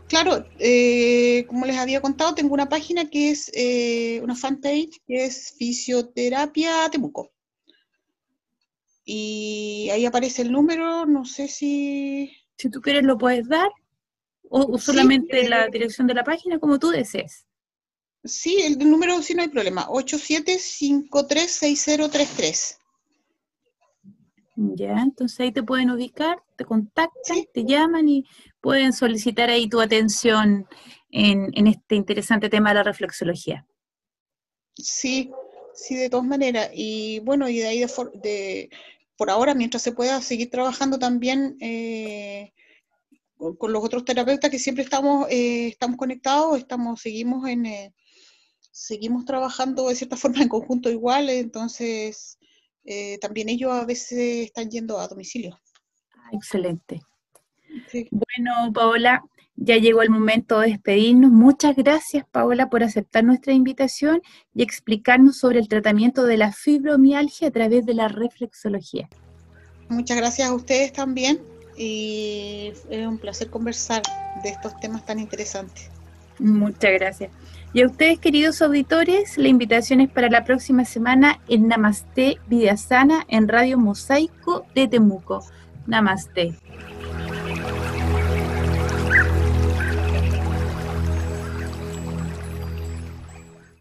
Claro, 0.09 0.47
eh, 0.59 1.45
como 1.49 1.67
les 1.67 1.77
había 1.77 2.01
contado, 2.01 2.35
tengo 2.35 2.55
una 2.55 2.69
página 2.69 3.11
que 3.11 3.31
es 3.31 3.51
eh, 3.55 4.21
una 4.23 4.37
fanpage 4.37 5.01
que 5.07 5.25
es 5.25 5.55
Fisioterapia 5.59 6.89
Temuco. 6.91 7.33
Y 9.05 9.89
ahí 9.93 10.05
aparece 10.05 10.43
el 10.43 10.53
número, 10.53 11.07
no 11.07 11.25
sé 11.25 11.49
si... 11.49 12.31
Si 12.59 12.71
tú 12.71 12.81
quieres 12.81 13.05
lo 13.05 13.19
puedes 13.19 13.49
dar, 13.49 13.69
o, 14.49 14.79
solamente 14.79 15.47
la 15.49 15.69
dirección 15.69 16.07
de 16.07 16.15
la 16.15 16.25
página, 16.25 16.59
como 16.59 16.79
tú 16.79 16.89
desees. 16.91 17.45
Sí, 18.25 18.63
el 18.63 18.79
número 18.79 19.21
sí 19.23 19.35
no 19.35 19.43
hay 19.43 19.49
problema, 19.49 19.87
87536033. 19.89 22.79
Ya, 24.57 24.95
entonces 25.03 25.39
ahí 25.41 25.53
te 25.53 25.63
pueden 25.63 25.91
ubicar, 25.91 26.43
te 26.57 26.65
contactan, 26.65 27.45
te 27.53 27.65
llaman 27.65 28.09
y 28.09 28.25
pueden 28.63 28.95
solicitar 28.95 29.51
ahí 29.51 29.69
tu 29.69 29.83
atención 29.83 30.67
en, 31.11 31.67
este 31.67 31.95
interesante 31.95 32.49
tema 32.49 32.71
de 32.71 32.77
la 32.77 32.83
reflexología. 32.83 33.67
Sí, 34.75 35.31
sí, 35.75 35.95
de 35.95 36.09
todas 36.09 36.25
maneras. 36.25 36.71
Y 36.73 37.21
bueno, 37.21 37.51
y 37.51 37.59
de 37.59 37.67
ahí 37.67 37.85
de, 38.15 38.71
por 39.19 39.29
ahora, 39.29 39.55
mientras 39.55 39.83
se 39.83 39.93
pueda 39.93 40.23
seguir 40.23 40.51
trabajando 40.51 40.99
también 40.99 41.59
eh, 41.61 42.55
con, 43.37 43.73
los 43.73 43.85
otros 43.85 44.07
terapeutas 44.07 44.51
que 44.51 44.59
siempre 44.59 44.85
estamos, 44.85 45.27
eh, 45.31 45.69
estamos 45.69 45.99
conectados, 45.99 46.59
estamos, 46.59 47.03
seguimos 47.03 47.47
en 47.47 47.67
eh, 47.67 47.95
seguimos 48.71 49.27
trabajando 49.27 49.89
de 49.89 49.97
cierta 49.97 50.17
forma 50.17 50.43
en 50.43 50.49
conjunto 50.49 50.91
igual, 50.91 51.29
entonces 51.29 52.39
eh, 52.87 53.19
también 53.19 53.49
ellos 53.49 53.73
a 53.73 53.85
veces 53.85 54.47
están 54.47 54.71
yendo 54.71 54.99
a 54.99 55.09
domicilio. 55.09 55.59
Ah, 56.15 56.31
excelente. 56.33 57.01
Bueno, 58.11 58.73
Paola, 58.73 59.23
Ya 59.59 59.79
llegó 59.79 60.03
el 60.03 60.11
momento 60.11 60.61
de 60.61 60.69
despedirnos. 60.69 61.31
Muchas 61.31 61.75
gracias, 61.77 62.27
Paola, 62.31 62.69
por 62.69 62.83
aceptar 62.83 63.25
nuestra 63.25 63.55
invitación 63.55 64.21
y 64.55 64.63
explicarnos 64.63 65.39
sobre 65.39 65.59
el 65.61 65.69
tratamiento 65.69 66.25
de 66.25 66.37
la 66.37 66.53
fibromialgia 66.53 67.49
a 67.49 67.51
través 67.51 67.87
de 67.87 67.95
la 67.95 68.09
reflexología. 68.09 69.09
Muchas 69.89 70.19
gracias 70.19 70.49
a 70.49 70.55
ustedes 70.55 70.93
también 70.93 71.41
y 71.77 72.73
es 72.91 73.07
un 73.07 73.19
placer 73.19 73.49
conversar 73.49 74.03
de 74.43 74.51
estos 74.51 74.79
temas 74.79 75.07
tan 75.07 75.19
interesantes. 75.19 75.91
Muchas 76.39 76.93
gracias. 76.93 77.31
Y 77.77 77.83
a 77.83 77.87
ustedes, 77.89 78.19
queridos 78.19 78.63
auditores, 78.63 79.37
la 79.37 79.49
invitación 79.49 80.01
es 80.01 80.09
para 80.09 80.31
la 80.31 80.45
próxima 80.45 80.87
semana 80.87 81.41
en 81.47 81.69
Namaste 81.69 82.39
Vida 82.47 82.75
Sana 82.79 83.27
en 83.29 83.49
Radio 83.49 83.77
Mosaico 83.77 84.65
de 84.75 84.89
Temuco. 84.89 85.45
Namaste. 85.87 86.55